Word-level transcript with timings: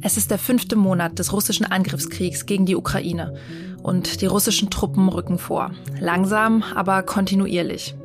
Es 0.00 0.16
ist 0.16 0.30
der 0.30 0.38
fünfte 0.38 0.76
Monat 0.76 1.18
des 1.18 1.32
russischen 1.32 1.66
Angriffskriegs 1.66 2.46
gegen 2.46 2.66
die 2.66 2.76
Ukraine 2.76 3.34
und 3.82 4.20
die 4.20 4.26
russischen 4.26 4.70
Truppen 4.70 5.08
rücken 5.08 5.38
vor. 5.38 5.72
Langsam, 5.98 6.62
aber 6.74 7.02
kontinuierlich. 7.02 7.96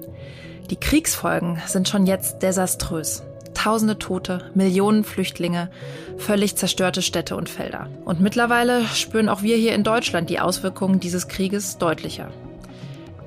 Die 0.71 0.75
Kriegsfolgen 0.75 1.61
sind 1.67 1.87
schon 1.87 2.07
jetzt 2.07 2.41
desaströs. 2.41 3.23
Tausende 3.53 3.99
Tote, 3.99 4.49
Millionen 4.55 5.03
Flüchtlinge, 5.03 5.69
völlig 6.17 6.55
zerstörte 6.55 7.03
Städte 7.03 7.35
und 7.35 7.47
Felder. 7.47 7.87
Und 8.05 8.19
mittlerweile 8.21 8.83
spüren 8.85 9.29
auch 9.29 9.43
wir 9.43 9.55
hier 9.55 9.75
in 9.75 9.83
Deutschland 9.83 10.31
die 10.31 10.39
Auswirkungen 10.39 10.99
dieses 10.99 11.27
Krieges 11.27 11.77
deutlicher. 11.77 12.31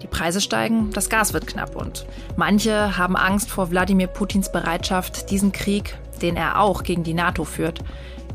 Die 0.03 0.09
Preise 0.09 0.41
steigen, 0.41 0.91
das 0.91 1.09
Gas 1.09 1.33
wird 1.33 1.47
knapp 1.47 1.77
und 1.77 2.05
manche 2.37 2.99
haben 2.99 3.17
Angst 3.17 3.49
vor 3.49 3.71
Wladimir 3.71 4.09
Putins 4.09 4.51
Bereitschaft, 4.51 5.31
diesen 5.31 5.53
Krieg, 5.53 5.97
den 6.21 6.37
er 6.37 6.61
auch 6.61 6.83
gegen 6.83 7.05
die 7.05 7.15
NATO 7.15 7.45
führt, 7.45 7.83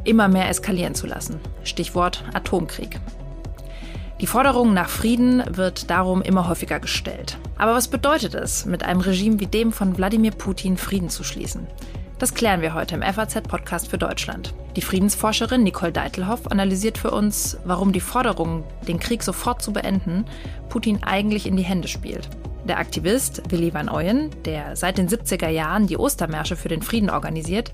immer 0.03 0.27
mehr 0.27 0.49
eskalieren 0.49 0.95
zu 0.95 1.07
lassen. 1.07 1.39
Stichwort 1.63 2.23
Atomkrieg. 2.33 2.99
Die 4.21 4.27
Forderung 4.27 4.73
nach 4.73 4.89
Frieden 4.89 5.43
wird 5.49 5.89
darum 5.89 6.21
immer 6.21 6.47
häufiger 6.47 6.79
gestellt. 6.79 7.39
Aber 7.57 7.73
was 7.73 7.87
bedeutet 7.87 8.35
es, 8.35 8.65
mit 8.65 8.83
einem 8.83 9.01
Regime 9.01 9.39
wie 9.39 9.47
dem 9.47 9.71
von 9.71 9.97
Wladimir 9.97 10.31
Putin 10.31 10.77
Frieden 10.77 11.09
zu 11.09 11.23
schließen? 11.23 11.65
Das 12.19 12.35
klären 12.35 12.61
wir 12.61 12.75
heute 12.75 12.93
im 12.93 13.01
FAZ-Podcast 13.01 13.87
für 13.87 13.97
Deutschland. 13.97 14.53
Die 14.75 14.83
Friedensforscherin 14.83 15.63
Nicole 15.63 15.91
Deitelhoff 15.91 16.52
analysiert 16.52 16.99
für 16.99 17.09
uns, 17.09 17.57
warum 17.65 17.91
die 17.93 17.99
Forderung, 17.99 18.63
den 18.88 18.99
Krieg 18.99 19.23
sofort 19.23 19.63
zu 19.63 19.73
beenden, 19.73 20.25
Putin 20.69 21.02
eigentlich 21.02 21.47
in 21.47 21.57
die 21.57 21.63
Hände 21.63 21.88
spielt. 21.88 22.29
Der 22.67 22.77
Aktivist 22.77 23.41
Willy 23.51 23.73
van 23.73 23.89
Ooyen, 23.89 24.29
der 24.45 24.75
seit 24.75 24.97
den 24.97 25.09
70er 25.09 25.49
Jahren 25.49 25.88
die 25.88 25.97
Ostermärsche 25.97 26.55
für 26.55 26.69
den 26.69 26.83
Frieden 26.83 27.09
organisiert, 27.09 27.71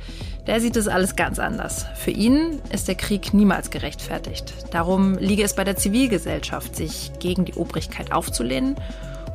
der 0.48 0.62
sieht 0.62 0.78
es 0.78 0.88
alles 0.88 1.18
ganz 1.18 1.40
anders. 1.40 1.86
Für 1.96 2.12
ihn 2.12 2.62
ist 2.72 2.88
der 2.88 2.96
Krieg 2.96 3.34
niemals 3.34 3.70
gerechtfertigt. 3.70 4.54
Darum 4.72 5.18
liege 5.18 5.44
es 5.44 5.56
bei 5.56 5.66
der 5.66 5.76
Zivilgesellschaft, 5.76 6.76
sich 6.76 7.12
gegen 7.20 7.44
die 7.44 7.56
Obrigkeit 7.56 8.14
aufzulehnen 8.14 8.76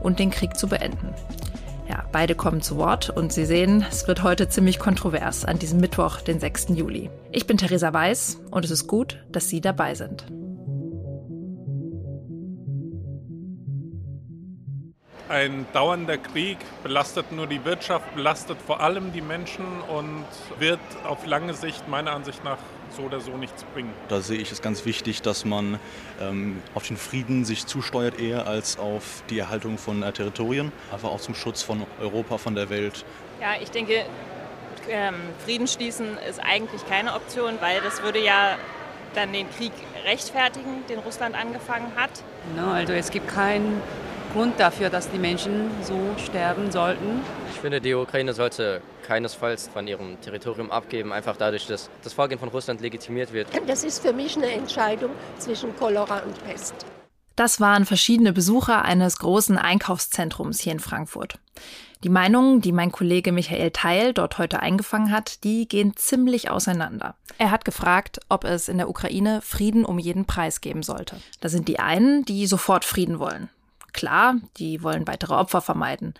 und 0.02 0.18
den 0.18 0.30
Krieg 0.30 0.56
zu 0.56 0.68
beenden. 0.68 1.14
Ja, 1.88 2.04
beide 2.10 2.34
kommen 2.34 2.62
zu 2.62 2.78
Wort 2.78 3.10
und 3.10 3.34
Sie 3.34 3.44
sehen, 3.44 3.84
es 3.90 4.08
wird 4.08 4.22
heute 4.22 4.48
ziemlich 4.48 4.78
kontrovers 4.78 5.44
an 5.44 5.58
diesem 5.58 5.80
Mittwoch, 5.80 6.22
den 6.22 6.40
6. 6.40 6.68
Juli. 6.70 7.10
Ich 7.30 7.46
bin 7.46 7.58
Theresa 7.58 7.92
Weiß 7.92 8.40
und 8.50 8.64
es 8.64 8.70
ist 8.70 8.86
gut, 8.86 9.18
dass 9.30 9.50
Sie 9.50 9.60
dabei 9.60 9.94
sind. 9.94 10.24
Ein 15.32 15.64
dauernder 15.72 16.18
Krieg 16.18 16.58
belastet 16.82 17.32
nur 17.32 17.46
die 17.46 17.64
Wirtschaft, 17.64 18.14
belastet 18.14 18.58
vor 18.66 18.80
allem 18.80 19.14
die 19.14 19.22
Menschen 19.22 19.64
und 19.88 20.26
wird 20.58 20.78
auf 21.04 21.24
lange 21.24 21.54
Sicht 21.54 21.88
meiner 21.88 22.12
Ansicht 22.12 22.44
nach 22.44 22.58
so 22.94 23.04
oder 23.04 23.18
so 23.18 23.38
nichts 23.38 23.64
bringen. 23.72 23.90
Da 24.10 24.20
sehe 24.20 24.36
ich 24.36 24.52
es 24.52 24.60
ganz 24.60 24.84
wichtig, 24.84 25.22
dass 25.22 25.46
man 25.46 25.80
ähm, 26.20 26.60
auf 26.74 26.86
den 26.86 26.98
Frieden 26.98 27.46
sich 27.46 27.64
zusteuert 27.64 28.20
eher 28.20 28.46
als 28.46 28.78
auf 28.78 29.22
die 29.30 29.38
Erhaltung 29.38 29.78
von 29.78 30.02
äh, 30.02 30.12
Territorien, 30.12 30.70
einfach 30.92 31.08
auch 31.08 31.20
zum 31.22 31.34
Schutz 31.34 31.62
von 31.62 31.86
Europa, 31.98 32.36
von 32.36 32.54
der 32.54 32.68
Welt. 32.68 33.02
Ja, 33.40 33.54
ich 33.58 33.70
denke, 33.70 34.04
ähm, 34.90 35.14
Frieden 35.46 35.66
schließen 35.66 36.18
ist 36.28 36.40
eigentlich 36.44 36.86
keine 36.86 37.14
Option, 37.14 37.54
weil 37.60 37.80
das 37.80 38.02
würde 38.02 38.22
ja 38.22 38.58
dann 39.14 39.32
den 39.32 39.50
Krieg 39.50 39.72
rechtfertigen, 40.04 40.86
den 40.90 40.98
Russland 40.98 41.34
angefangen 41.34 41.90
hat. 41.96 42.10
No, 42.54 42.70
also 42.70 42.92
es 42.92 43.10
gibt 43.10 43.28
keinen 43.28 43.80
Grund 44.32 44.58
dafür, 44.58 44.88
dass 44.90 45.10
die 45.10 45.18
Menschen 45.18 45.70
so 45.82 45.94
sterben 46.24 46.70
sollten. 46.72 47.20
Ich 47.52 47.60
finde, 47.60 47.80
die 47.80 47.94
Ukraine 47.94 48.32
sollte 48.32 48.80
keinesfalls 49.06 49.68
von 49.68 49.86
ihrem 49.86 50.20
Territorium 50.20 50.70
abgeben, 50.70 51.12
einfach 51.12 51.36
dadurch, 51.36 51.66
dass 51.66 51.90
das 52.02 52.12
Vorgehen 52.12 52.38
von 52.38 52.48
Russland 52.48 52.80
legitimiert 52.80 53.32
wird. 53.32 53.48
Das 53.66 53.84
ist 53.84 54.00
für 54.00 54.12
mich 54.12 54.36
eine 54.36 54.50
Entscheidung 54.50 55.10
zwischen 55.38 55.76
Cholera 55.76 56.20
und 56.20 56.42
Pest. 56.44 56.74
Das 57.36 57.60
waren 57.60 57.86
verschiedene 57.86 58.32
Besucher 58.32 58.84
eines 58.84 59.18
großen 59.18 59.56
Einkaufszentrums 59.58 60.60
hier 60.60 60.72
in 60.72 60.80
Frankfurt. 60.80 61.38
Die 62.04 62.08
Meinungen, 62.08 62.60
die 62.60 62.72
mein 62.72 62.90
Kollege 62.90 63.32
Michael 63.32 63.70
Teil 63.70 64.12
dort 64.12 64.38
heute 64.38 64.60
eingefangen 64.60 65.12
hat, 65.12 65.44
die 65.44 65.68
gehen 65.68 65.96
ziemlich 65.96 66.50
auseinander. 66.50 67.14
Er 67.38 67.50
hat 67.50 67.64
gefragt, 67.64 68.20
ob 68.28 68.44
es 68.44 68.68
in 68.68 68.78
der 68.78 68.88
Ukraine 68.88 69.40
Frieden 69.40 69.84
um 69.84 69.98
jeden 69.98 70.24
Preis 70.24 70.60
geben 70.60 70.82
sollte. 70.82 71.16
Da 71.40 71.48
sind 71.48 71.68
die 71.68 71.78
einen, 71.78 72.24
die 72.24 72.46
sofort 72.46 72.84
Frieden 72.84 73.18
wollen. 73.18 73.48
Klar, 73.92 74.36
die 74.56 74.82
wollen 74.82 75.06
weitere 75.06 75.34
Opfer 75.34 75.60
vermeiden. 75.60 76.14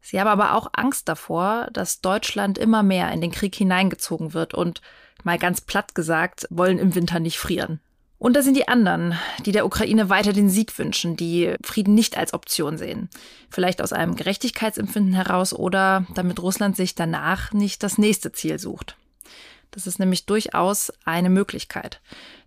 Sie 0.00 0.20
haben 0.20 0.28
aber 0.28 0.54
auch 0.54 0.68
Angst 0.74 1.08
davor, 1.08 1.68
dass 1.72 2.02
Deutschland 2.02 2.58
immer 2.58 2.82
mehr 2.82 3.10
in 3.12 3.20
den 3.20 3.32
Krieg 3.32 3.54
hineingezogen 3.54 4.34
wird 4.34 4.52
und, 4.52 4.82
mal 5.22 5.38
ganz 5.38 5.62
platt 5.62 5.94
gesagt, 5.94 6.46
wollen 6.50 6.78
im 6.78 6.94
Winter 6.94 7.20
nicht 7.20 7.38
frieren. 7.38 7.80
Und 8.18 8.36
da 8.36 8.42
sind 8.42 8.56
die 8.56 8.68
anderen, 8.68 9.18
die 9.44 9.52
der 9.52 9.66
Ukraine 9.66 10.08
weiter 10.08 10.32
den 10.32 10.48
Sieg 10.48 10.78
wünschen, 10.78 11.16
die 11.16 11.54
Frieden 11.62 11.94
nicht 11.94 12.16
als 12.16 12.32
Option 12.32 12.78
sehen. 12.78 13.10
Vielleicht 13.50 13.82
aus 13.82 13.92
einem 13.92 14.16
Gerechtigkeitsempfinden 14.16 15.14
heraus 15.14 15.52
oder 15.52 16.06
damit 16.14 16.40
Russland 16.40 16.76
sich 16.76 16.94
danach 16.94 17.52
nicht 17.52 17.82
das 17.82 17.98
nächste 17.98 18.32
Ziel 18.32 18.58
sucht. 18.58 18.96
Das 19.72 19.86
ist 19.86 19.98
nämlich 19.98 20.24
durchaus 20.24 20.92
eine 21.04 21.30
Möglichkeit. 21.30 22.00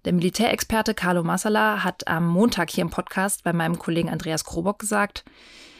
Der 0.08 0.14
Militärexperte 0.14 0.94
Carlo 0.94 1.22
Massala 1.22 1.84
hat 1.84 2.08
am 2.08 2.30
Montag 2.30 2.70
hier 2.70 2.84
im 2.84 2.90
Podcast 2.90 3.44
bei 3.44 3.52
meinem 3.52 3.78
Kollegen 3.78 4.08
Andreas 4.08 4.46
Krobock 4.46 4.80
gesagt, 4.80 5.26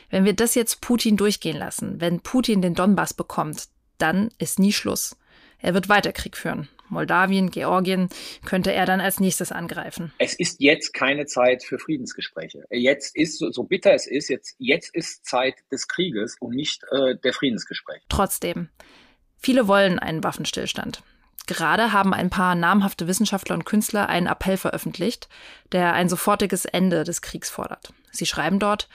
wenn 0.10 0.26
wir 0.26 0.34
das 0.34 0.54
jetzt 0.54 0.82
Putin 0.82 1.16
durchgehen 1.16 1.56
lassen, 1.56 2.02
wenn 2.02 2.20
Putin 2.20 2.62
den 2.62 2.74
Donbass 2.74 3.14
bekommt, 3.14 3.70
dann 3.98 4.30
ist 4.38 4.60
nie 4.60 4.74
Schluss. 4.74 5.16
Er 5.60 5.74
wird 5.74 5.88
weiter 5.88 6.12
Krieg 6.12 6.36
führen. 6.36 6.68
Moldawien, 6.90 7.52
Georgien 7.52 8.10
könnte 8.44 8.74
er 8.74 8.86
dann 8.86 9.00
als 9.00 9.22
nächstes 9.22 9.54
angreifen. 9.54 10.12
Es 10.18 10.34
ist 10.34 10.60
jetzt 10.60 10.94
keine 10.94 11.26
Zeit 11.26 11.64
für 11.64 11.80
Friedensgespräche. 11.80 12.66
Jetzt 12.70 13.16
ist, 13.16 13.38
so 13.38 13.64
bitter 13.64 13.94
es 13.94 14.08
ist, 14.08 14.28
jetzt, 14.28 14.56
jetzt 14.58 14.94
ist 14.94 15.26
Zeit 15.26 15.56
des 15.72 15.88
Krieges 15.88 16.36
und 16.42 16.54
nicht 16.54 16.84
äh, 16.92 17.16
der 17.16 17.32
Friedensgespräche. 17.32 18.04
Trotzdem, 18.10 18.68
viele 19.38 19.70
wollen 19.70 20.00
einen 20.00 20.22
Waffenstillstand. 20.22 21.02
Gerade 21.48 21.94
haben 21.94 22.14
ein 22.14 22.30
paar 22.30 22.56
namhafte 22.56 23.08
Wissenschaftler 23.08 23.56
und 23.56 23.66
Künstler 23.66 24.10
einen 24.10 24.28
Appell 24.28 24.58
veröffentlicht, 24.58 25.30
der 25.72 25.94
ein 25.94 26.10
sofortiges 26.10 26.66
Ende 26.66 27.04
des 27.06 27.22
Kriegs 27.22 27.50
fordert. 27.50 27.94
Sie 28.12 28.26
schreiben 28.26 28.60
dort, 28.60 28.90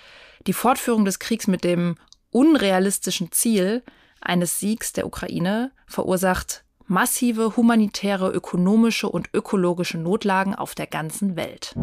die 0.47 0.53
Fortführung 0.53 1.05
des 1.05 1.19
Kriegs 1.19 1.47
mit 1.47 1.65
dem 1.65 1.97
unrealistischen 2.31 3.33
Ziel 3.33 3.83
eines 4.21 4.61
Siegs 4.61 4.93
der 4.93 5.07
Ukraine 5.07 5.73
verursacht 5.87 6.65
massive 6.87 7.57
humanitäre, 7.57 8.31
ökonomische 8.31 9.09
und 9.09 9.31
ökologische 9.33 9.99
Notlagen 9.99 10.55
auf 10.55 10.75
der 10.75 10.87
ganzen 10.87 11.37
Welt. 11.37 11.75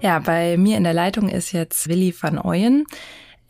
Ja, 0.00 0.18
bei 0.18 0.56
mir 0.58 0.76
in 0.76 0.84
der 0.84 0.92
Leitung 0.92 1.28
ist 1.28 1.52
jetzt 1.52 1.88
Willi 1.88 2.14
van 2.18 2.38
Ooyen. 2.38 2.84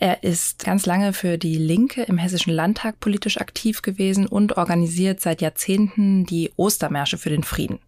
Er 0.01 0.23
ist 0.23 0.65
ganz 0.65 0.87
lange 0.87 1.13
für 1.13 1.39
die 1.39 1.57
Linke 1.57 2.03
im 2.03 2.19
Hessischen 2.19 2.53
Landtag 2.53 3.01
politisch 3.01 3.41
aktiv 3.41 3.83
gewesen 3.83 4.29
und 4.29 4.57
organisiert 4.57 5.19
seit 5.19 5.43
Jahrzehnten 5.43 6.25
die 6.25 6.51
Ostermärsche 6.57 7.19
für 7.19 7.31
den 7.31 7.43
Frieden. 7.43 7.81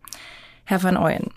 Herr 0.64 0.82
van 0.82 0.96
Ooyen, 0.96 1.28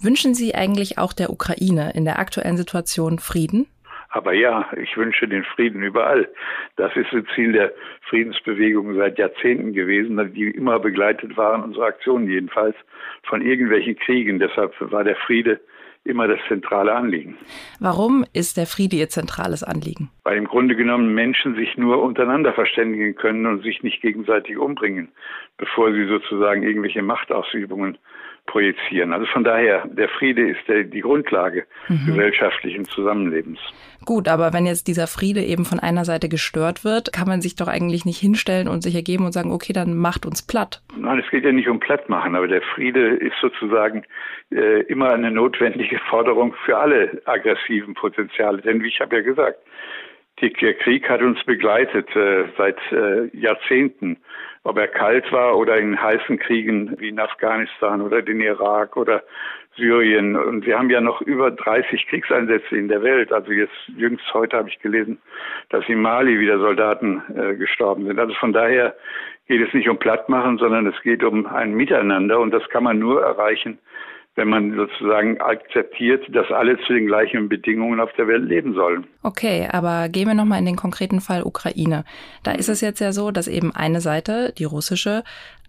wünschen 0.00 0.34
Sie 0.34 0.54
eigentlich 0.54 0.96
auch 0.96 1.12
der 1.12 1.28
Ukraine 1.28 1.92
in 1.94 2.06
der 2.06 2.18
aktuellen 2.18 2.56
Situation 2.56 3.18
Frieden? 3.18 3.66
Aber 4.08 4.32
ja, 4.32 4.70
ich 4.76 4.96
wünsche 4.96 5.28
den 5.28 5.44
Frieden 5.44 5.82
überall. 5.82 6.28
Das 6.76 6.94
ist 6.96 7.12
das 7.12 7.24
Ziel 7.34 7.52
der 7.52 7.72
Friedensbewegung 8.08 8.94
seit 8.94 9.18
Jahrzehnten 9.18 9.74
gewesen, 9.74 10.32
die 10.34 10.50
immer 10.50 10.78
begleitet 10.78 11.36
waren, 11.36 11.62
unsere 11.62 11.86
Aktionen 11.86 12.28
jedenfalls, 12.28 12.76
von 13.24 13.42
irgendwelchen 13.42 13.96
Kriegen. 13.96 14.38
Deshalb 14.38 14.74
war 14.80 15.04
der 15.04 15.16
Friede 15.16 15.60
immer 16.04 16.26
das 16.26 16.40
zentrale 16.48 16.94
Anliegen. 16.94 17.36
Warum 17.80 18.24
ist 18.32 18.56
der 18.56 18.66
Friede 18.66 18.96
Ihr 18.96 19.08
zentrales 19.08 19.62
Anliegen? 19.62 20.10
Weil 20.24 20.36
im 20.36 20.46
Grunde 20.46 20.74
genommen 20.74 21.14
Menschen 21.14 21.54
sich 21.54 21.76
nur 21.76 22.02
untereinander 22.02 22.52
verständigen 22.52 23.14
können 23.14 23.46
und 23.46 23.62
sich 23.62 23.82
nicht 23.82 24.02
gegenseitig 24.02 24.58
umbringen, 24.58 25.12
bevor 25.58 25.92
sie 25.92 26.06
sozusagen 26.06 26.62
irgendwelche 26.62 27.02
Machtausübungen 27.02 27.98
projizieren. 28.46 29.12
Also 29.12 29.26
von 29.26 29.44
daher, 29.44 29.86
der 29.86 30.08
Friede 30.08 30.50
ist 30.50 30.66
der, 30.66 30.84
die 30.84 31.00
Grundlage 31.00 31.66
mhm. 31.88 32.06
gesellschaftlichen 32.06 32.84
Zusammenlebens. 32.86 33.60
Gut, 34.04 34.28
aber 34.28 34.52
wenn 34.52 34.66
jetzt 34.66 34.88
dieser 34.88 35.06
Friede 35.06 35.40
eben 35.40 35.64
von 35.64 35.78
einer 35.80 36.04
Seite 36.04 36.28
gestört 36.28 36.84
wird, 36.84 37.12
kann 37.12 37.28
man 37.28 37.40
sich 37.40 37.56
doch 37.56 37.68
eigentlich 37.68 38.04
nicht 38.04 38.18
hinstellen 38.18 38.68
und 38.68 38.82
sich 38.82 38.94
ergeben 38.94 39.24
und 39.24 39.32
sagen, 39.32 39.52
okay, 39.52 39.72
dann 39.72 39.96
macht 39.96 40.26
uns 40.26 40.46
platt. 40.46 40.82
Nein, 40.96 41.18
es 41.18 41.30
geht 41.30 41.44
ja 41.44 41.52
nicht 41.52 41.68
um 41.68 41.80
plattmachen, 41.80 42.34
aber 42.34 42.48
der 42.48 42.62
Friede 42.62 43.14
ist 43.16 43.36
sozusagen 43.40 44.04
äh, 44.50 44.82
immer 44.82 45.12
eine 45.12 45.30
notwendige 45.30 45.98
Forderung 46.10 46.54
für 46.64 46.76
alle 46.78 47.22
aggressiven 47.24 47.94
Potenziale. 47.94 48.60
Denn 48.62 48.82
wie 48.82 48.88
ich 48.88 49.00
habe 49.00 49.16
ja 49.16 49.22
gesagt, 49.22 49.58
der 50.40 50.74
Krieg 50.74 51.08
hat 51.08 51.22
uns 51.22 51.42
begleitet 51.44 52.08
äh, 52.16 52.44
seit 52.56 52.78
äh, 52.90 53.28
Jahrzehnten 53.36 54.16
ob 54.64 54.78
er 54.78 54.88
kalt 54.88 55.30
war 55.32 55.56
oder 55.56 55.76
in 55.76 56.00
heißen 56.00 56.38
Kriegen 56.38 56.94
wie 56.98 57.08
in 57.08 57.18
Afghanistan 57.18 58.00
oder 58.00 58.22
den 58.22 58.40
Irak 58.40 58.96
oder 58.96 59.22
Syrien. 59.76 60.36
Und 60.36 60.66
wir 60.66 60.78
haben 60.78 60.90
ja 60.90 61.00
noch 61.00 61.20
über 61.22 61.50
30 61.50 62.06
Kriegseinsätze 62.06 62.76
in 62.76 62.88
der 62.88 63.02
Welt. 63.02 63.32
Also 63.32 63.52
jetzt 63.52 63.72
jüngst 63.96 64.24
heute 64.34 64.56
habe 64.56 64.68
ich 64.68 64.78
gelesen, 64.80 65.18
dass 65.70 65.88
in 65.88 66.00
Mali 66.00 66.38
wieder 66.38 66.58
Soldaten 66.58 67.22
äh, 67.34 67.56
gestorben 67.56 68.06
sind. 68.06 68.18
Also 68.18 68.34
von 68.34 68.52
daher 68.52 68.94
geht 69.48 69.66
es 69.66 69.72
nicht 69.74 69.88
um 69.88 69.98
Plattmachen, 69.98 70.58
sondern 70.58 70.86
es 70.86 71.00
geht 71.02 71.24
um 71.24 71.46
ein 71.46 71.74
Miteinander. 71.74 72.40
Und 72.40 72.52
das 72.52 72.68
kann 72.68 72.84
man 72.84 72.98
nur 72.98 73.22
erreichen, 73.22 73.78
wenn 74.34 74.48
man 74.48 74.74
sozusagen 74.74 75.40
akzeptiert, 75.40 76.24
dass 76.34 76.50
alle 76.50 76.78
zu 76.86 76.94
den 76.94 77.06
gleichen 77.06 77.48
Bedingungen 77.48 78.00
auf 78.00 78.12
der 78.14 78.28
Welt 78.28 78.44
leben 78.44 78.74
sollen. 78.74 79.06
Okay, 79.22 79.68
aber 79.70 80.08
gehen 80.08 80.26
wir 80.26 80.34
nochmal 80.34 80.58
in 80.58 80.64
den 80.64 80.76
konkreten 80.76 81.20
Fall 81.20 81.42
Ukraine. 81.42 82.04
Da 82.42 82.52
ist 82.52 82.68
es 82.68 82.80
jetzt 82.80 83.00
ja 83.00 83.12
so, 83.12 83.30
dass 83.30 83.46
eben 83.46 83.74
eine 83.74 84.00
Seite, 84.00 84.54
die 84.56 84.64
russische, 84.64 85.22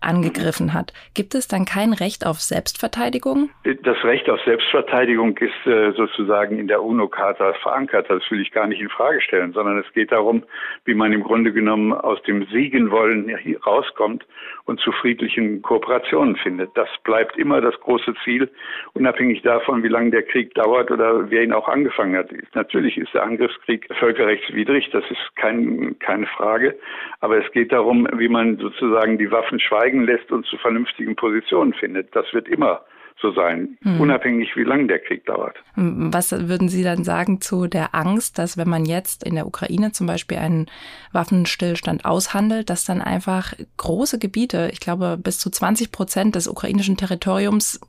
angegriffen 0.03 0.73
hat. 0.73 0.93
Gibt 1.13 1.35
es 1.35 1.47
dann 1.47 1.65
kein 1.65 1.93
Recht 1.93 2.25
auf 2.25 2.39
Selbstverteidigung? 2.39 3.49
Das 3.83 4.03
Recht 4.03 4.29
auf 4.29 4.39
Selbstverteidigung 4.41 5.37
ist 5.37 5.67
äh, 5.67 5.91
sozusagen 5.93 6.59
in 6.59 6.67
der 6.67 6.83
UNO-Charta 6.83 7.53
verankert. 7.61 8.09
Das 8.09 8.23
will 8.29 8.41
ich 8.41 8.51
gar 8.51 8.67
nicht 8.67 8.81
in 8.81 8.89
Frage 8.89 9.21
stellen, 9.21 9.53
sondern 9.53 9.79
es 9.79 9.91
geht 9.93 10.11
darum, 10.11 10.43
wie 10.85 10.93
man 10.93 11.13
im 11.13 11.23
Grunde 11.23 11.53
genommen 11.53 11.93
aus 11.93 12.21
dem 12.23 12.45
Siegenwollen 12.47 13.33
rauskommt 13.65 14.25
und 14.65 14.79
zu 14.79 14.91
friedlichen 14.91 15.61
Kooperationen 15.61 16.35
findet. 16.37 16.75
Das 16.75 16.89
bleibt 17.03 17.37
immer 17.37 17.61
das 17.61 17.79
große 17.79 18.13
Ziel, 18.23 18.49
unabhängig 18.93 19.41
davon, 19.41 19.83
wie 19.83 19.89
lange 19.89 20.11
der 20.11 20.23
Krieg 20.23 20.53
dauert 20.55 20.91
oder 20.91 21.29
wer 21.29 21.43
ihn 21.43 21.53
auch 21.53 21.67
angefangen 21.67 22.15
hat. 22.15 22.29
Natürlich 22.53 22.97
ist 22.97 23.13
der 23.13 23.23
Angriffskrieg 23.23 23.87
völkerrechtswidrig, 23.99 24.89
das 24.91 25.03
ist 25.09 25.35
kein, 25.35 25.97
keine 25.99 26.27
Frage. 26.27 26.77
Aber 27.19 27.43
es 27.43 27.51
geht 27.51 27.71
darum, 27.71 28.07
wie 28.17 28.29
man 28.29 28.57
sozusagen 28.57 29.17
die 29.17 29.31
Waffen 29.31 29.59
schweigen 29.59 29.92
lässt 30.01 30.31
und 30.31 30.45
zu 30.45 30.57
vernünftigen 30.57 31.15
Positionen 31.15 31.73
findet. 31.73 32.15
Das 32.15 32.25
wird 32.33 32.47
immer 32.47 32.81
so 33.21 33.31
sein, 33.31 33.77
hm. 33.83 34.01
unabhängig 34.01 34.55
wie 34.55 34.63
lange 34.63 34.87
der 34.87 34.99
Krieg 34.99 35.25
dauert. 35.25 35.55
Was 35.75 36.31
würden 36.49 36.67
Sie 36.67 36.83
dann 36.83 37.03
sagen 37.03 37.41
zu 37.41 37.67
der 37.67 37.95
Angst, 37.95 38.37
dass 38.37 38.57
wenn 38.57 38.69
man 38.69 38.85
jetzt 38.85 39.25
in 39.25 39.35
der 39.35 39.47
Ukraine 39.47 39.91
zum 39.91 40.07
Beispiel 40.07 40.37
einen 40.37 40.67
Waffenstillstand 41.11 42.05
aushandelt, 42.05 42.69
dass 42.69 42.85
dann 42.85 43.01
einfach 43.01 43.53
große 43.77 44.19
Gebiete, 44.19 44.69
ich 44.71 44.79
glaube 44.79 45.17
bis 45.21 45.39
zu 45.39 45.49
20 45.49 45.91
Prozent 45.91 46.35
des 46.35 46.47
ukrainischen 46.47 46.97
Territoriums 46.97 47.79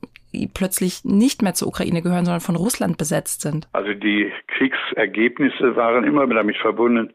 plötzlich 0.53 1.05
nicht 1.05 1.41
mehr 1.41 1.53
zur 1.53 1.69
Ukraine 1.69 2.01
gehören, 2.01 2.25
sondern 2.25 2.41
von 2.41 2.55
Russland 2.55 2.97
besetzt 2.97 3.41
sind? 3.41 3.67
Also 3.73 3.93
die 3.93 4.31
Kriegsergebnisse 4.47 5.75
waren 5.75 6.03
immer 6.03 6.27
damit 6.27 6.57
verbunden, 6.57 7.13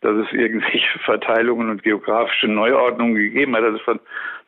dass 0.00 0.16
es 0.16 0.32
irgendwelche 0.32 0.98
Verteilungen 1.04 1.70
und 1.70 1.82
geografische 1.82 2.48
Neuordnungen 2.48 3.14
gegeben 3.14 3.56
hat. 3.56 3.64
Also 3.64 3.78
von 3.80 4.00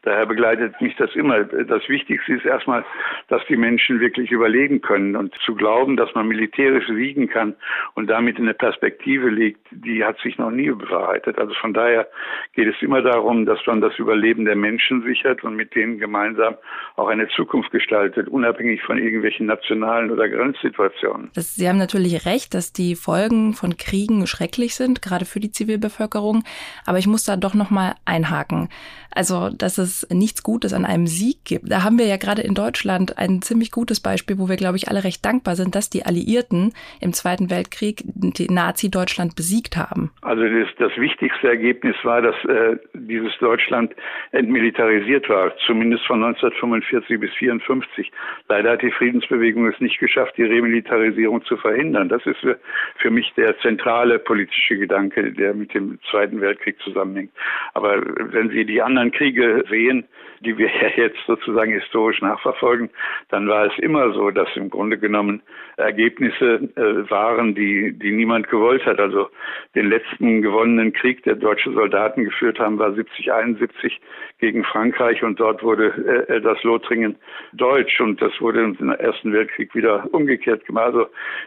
Daher 0.03 0.27
begleitet 0.27 0.81
mich 0.81 0.97
das 0.97 1.15
immer. 1.15 1.45
Das 1.45 1.89
Wichtigste 1.89 2.35
ist 2.35 2.45
erstmal, 2.45 2.85
dass 3.29 3.41
die 3.49 3.57
Menschen 3.57 4.01
wirklich 4.01 4.33
überlegen 4.33 4.81
können 4.81 5.15
und 5.15 5.33
zu 5.47 5.55
glauben, 5.55 5.97
dass 5.97 6.13
man 6.15 6.27
militärisch 6.27 6.89
siegen 6.89 7.29
kann 7.29 7.55
und 7.95 8.09
damit 8.09 8.37
in 8.37 8.45
eine 8.45 8.55
Perspektive 8.55 9.29
liegt, 9.29 9.65
die 9.71 10.05
hat 10.05 10.19
sich 10.19 10.39
noch 10.39 10.51
nie 10.51 10.71
bewahrheitet. 10.71 11.39
Also 11.39 11.55
von 11.55 11.73
daher 11.73 12.09
geht 12.55 12.67
es 12.67 12.83
immer 12.83 13.01
darum, 13.01 13.47
dass 13.47 13.61
man 13.67 13.81
das 13.81 13.97
Überleben 13.99 14.45
der 14.45 14.57
Menschen 14.57 15.05
sichert 15.05 15.45
und 15.45 15.55
mit 15.55 15.75
denen 15.77 15.99
gemeinsam 15.99 16.57
auch 16.97 17.07
eine 17.07 17.29
Zukunft 17.29 17.71
gestaltet, 17.71 18.29
unabhängig 18.29 18.83
von 18.83 18.99
irgendwelchen 18.99 19.47
nationalen 19.47 20.11
oder 20.11 20.29
Grenzsituationen. 20.29 21.31
Das, 21.35 21.55
Sie 21.55 21.69
haben 21.69 21.79
natürlich 21.79 22.27
recht, 22.27 22.55
dass 22.55 22.73
die 22.73 22.97
Folgen 22.97 23.55
von 23.55 23.77
Kriegen 23.77 24.27
schrecklich 24.27 24.75
sind, 24.75 25.01
gerade 25.01 25.27
für 25.27 25.39
die 25.39 25.53
Zivilbevölkerung. 25.53 26.43
Aber 26.87 26.99
ich 26.99 27.07
muss 27.07 27.25
da 27.25 27.37
doch 27.37 27.55
noch 27.55 27.71
mal 27.71 27.95
einhaken. 28.05 28.69
Also, 29.15 29.51
dass 29.51 29.79
es 29.79 29.92
nichts 30.11 30.43
Gutes 30.43 30.73
an 30.73 30.85
einem 30.85 31.07
Sieg 31.07 31.45
gibt. 31.45 31.71
Da 31.71 31.83
haben 31.83 31.99
wir 31.99 32.07
ja 32.07 32.17
gerade 32.17 32.43
in 32.43 32.55
Deutschland 32.55 33.19
ein 33.19 33.43
ziemlich 33.43 33.71
gutes 33.71 34.01
Beispiel, 34.01 34.39
wo 34.39 34.49
wir, 34.49 34.57
glaube 34.57 34.77
ich, 34.77 34.89
alle 34.89 35.05
recht 35.05 35.25
dankbar 35.25 35.57
sind, 35.57 35.75
dass 35.75 35.91
die 35.91 36.05
Alliierten 36.05 36.73
im 37.01 37.13
Zweiten 37.13 37.51
Weltkrieg 37.51 38.05
die 38.05 38.49
Nazi-Deutschland 38.49 39.35
besiegt 39.37 39.77
haben. 39.77 40.11
Also 40.33 40.45
das, 40.45 40.69
das 40.79 40.97
wichtigste 40.97 41.49
Ergebnis 41.49 41.97
war, 42.05 42.23
dass 42.23 42.37
äh, 42.47 42.77
dieses 42.95 43.37
Deutschland 43.39 43.95
entmilitarisiert 44.31 45.29
war, 45.29 45.55
zumindest 45.67 46.07
von 46.07 46.25
1945 46.25 47.21
bis 47.21 47.31
1954. 47.33 48.11
Leider 48.49 48.71
hat 48.73 48.83
die 48.83 48.91
Friedensbewegung 48.91 49.67
es 49.67 49.79
nicht 49.81 49.99
geschafft, 49.99 50.39
die 50.39 50.45
Remilitarisierung 50.45 51.45
zu 51.45 51.59
verhindern. 51.59 52.09
Das 52.09 52.25
ist 52.25 52.39
für, 52.39 52.59
für 52.97 53.11
mich 53.11 53.31
der 53.37 53.59
zentrale 53.59 54.19
politische 54.19 54.79
Gedanke, 54.79 55.33
der 55.33 55.53
mit 55.53 55.75
dem 55.75 55.99
Zweiten 56.11 56.41
Weltkrieg 56.41 56.81
zusammenhängt. 56.81 57.33
Aber 57.75 58.01
wenn 58.33 58.49
Sie 58.49 58.65
die 58.65 58.81
anderen 58.81 59.03
anderen 59.03 59.13
Kriege 59.13 59.65
sehen, 59.69 60.05
die 60.45 60.59
wir 60.59 60.69
ja 60.69 60.89
jetzt 60.97 61.19
sozusagen 61.27 61.73
historisch 61.73 62.21
nachverfolgen, 62.21 62.91
dann 63.29 63.49
war 63.49 63.67
es 63.67 63.79
immer 63.79 64.13
so, 64.13 64.31
dass 64.31 64.49
im 64.57 64.71
Grunde 64.71 64.99
genommen 64.99 65.43
Ergebnisse 65.77 66.69
äh, 66.77 67.11
waren, 67.11 67.55
die, 67.55 67.93
die 67.99 68.13
niemand 68.13 68.49
gewollt 68.49 68.85
hat. 68.85 69.01
Also 69.01 69.29
den 69.75 69.89
letzten 69.89 70.43
gewonnenen 70.43 70.93
Krieg, 70.93 71.23
der 71.25 71.37
deutsche 71.37 71.73
Soldaten 71.73 72.25
geführt 72.25 72.59
haben, 72.59 72.79
war 72.79 72.93
70, 72.93 73.33
71 73.33 74.01
gegen 74.39 74.65
Frankreich 74.65 75.23
und 75.23 75.41
dort 75.41 75.63
wurde 75.63 76.27
äh, 76.29 76.41
das 76.41 76.63
Lothringen 76.63 77.17
deutsch 77.53 78.01
und 78.01 78.21
das 78.21 78.33
wurde 78.41 78.61
im 78.61 78.91
Ersten 78.91 79.33
Weltkrieg 79.33 79.75
wieder 79.75 80.07
umgekehrt 80.13 80.65
gemacht. 80.67 80.87
Also 80.87 81.07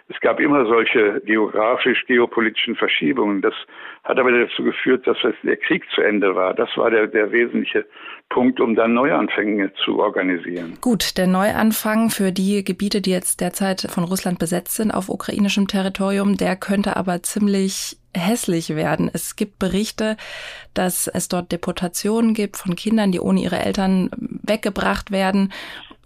es 0.09 0.19
gab 0.21 0.39
immer 0.39 0.65
solche 0.65 1.21
geografisch-geopolitischen 1.25 2.75
Verschiebungen. 2.75 3.41
Das 3.41 3.53
hat 4.03 4.19
aber 4.19 4.31
dazu 4.31 4.63
geführt, 4.63 5.05
dass 5.07 5.17
der 5.43 5.57
Krieg 5.57 5.83
zu 5.93 6.01
Ende 6.01 6.35
war. 6.35 6.53
Das 6.53 6.69
war 6.77 6.89
der, 6.89 7.07
der 7.07 7.31
wesentliche 7.31 7.85
Punkt, 8.29 8.59
um 8.59 8.75
dann 8.85 8.93
Neuanfänge 8.93 9.71
zu 9.83 9.99
organisieren. 9.99 10.77
Gut, 10.79 11.17
der 11.17 11.25
Neuanfang 11.25 12.11
für 12.11 12.31
die 12.31 12.63
Gebiete, 12.63 13.01
die 13.01 13.09
jetzt 13.09 13.41
derzeit 13.41 13.81
von 13.81 14.03
Russland 14.03 14.37
besetzt 14.37 14.75
sind 14.75 14.91
auf 14.91 15.09
ukrainischem 15.09 15.67
Territorium, 15.67 16.37
der 16.37 16.55
könnte 16.55 16.95
aber 16.95 17.23
ziemlich 17.23 17.97
hässlich 18.15 18.75
werden. 18.75 19.09
Es 19.11 19.35
gibt 19.35 19.57
Berichte, 19.57 20.17
dass 20.75 21.07
es 21.07 21.27
dort 21.29 21.51
Deportationen 21.51 22.35
gibt 22.35 22.57
von 22.57 22.75
Kindern, 22.75 23.11
die 23.11 23.19
ohne 23.19 23.41
ihre 23.41 23.59
Eltern 23.59 24.11
weggebracht 24.43 25.09
werden 25.09 25.51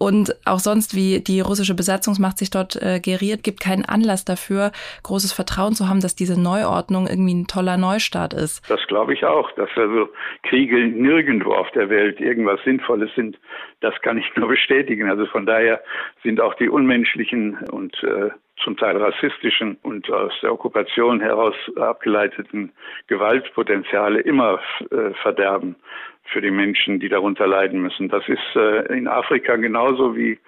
und 0.00 0.34
auch 0.46 0.60
sonst, 0.60 0.96
wie 0.96 1.20
die 1.20 1.40
russische 1.40 1.74
Besatzungsmacht 1.74 2.38
sich 2.38 2.50
dort 2.50 2.74
äh, 2.80 3.00
geriert, 3.00 3.44
gibt 3.44 3.60
keinen 3.60 3.84
Anlass 3.84 4.24
dafür, 4.24 4.72
großes 5.02 5.34
Vertrauen 5.34 5.74
zu 5.74 5.90
haben, 5.90 6.00
dass 6.00 6.16
diese 6.16 6.40
Neuordnung 6.40 7.06
irgendwie 7.06 7.34
ein 7.34 7.46
toller 7.46 7.76
Neustart 7.76 8.32
ist. 8.32 8.68
Das 8.70 8.80
glaube 8.86 9.12
ich 9.12 9.26
auch, 9.26 9.52
dass 9.52 9.68
also 9.76 10.08
Kriege 10.42 10.78
nirgendwo 10.88 11.52
auf 11.52 11.70
der 11.72 11.90
Welt 11.90 12.18
irgendwas 12.18 12.58
Sinnvolles 12.64 13.10
sind. 13.14 13.38
Das 13.80 13.94
kann 14.00 14.16
ich 14.16 14.24
nur 14.36 14.48
bestätigen. 14.48 15.10
Also 15.10 15.26
von 15.26 15.44
daher 15.44 15.82
sind 16.22 16.40
auch 16.40 16.54
die 16.54 16.70
unmenschlichen 16.70 17.58
und 17.70 17.94
äh, 18.02 18.30
zum 18.64 18.78
Teil 18.78 18.96
rassistischen 18.96 19.76
und 19.82 20.10
aus 20.10 20.32
der 20.42 20.52
Okkupation 20.52 21.20
heraus 21.20 21.54
abgeleiteten 21.76 22.72
Gewaltpotenziale 23.06 24.20
immer 24.20 24.60
äh, 24.90 25.12
verderben 25.22 25.76
für 26.32 26.40
die 26.40 26.50
Menschen, 26.50 27.00
die 27.00 27.08
darunter 27.08 27.46
leiden 27.46 27.80
müssen. 27.80 28.08
Das 28.08 28.26
ist 28.28 28.56
äh, 28.56 28.96
in 28.96 29.08
Afrika 29.08 29.56
genauso 29.56 30.16
wie 30.16 30.38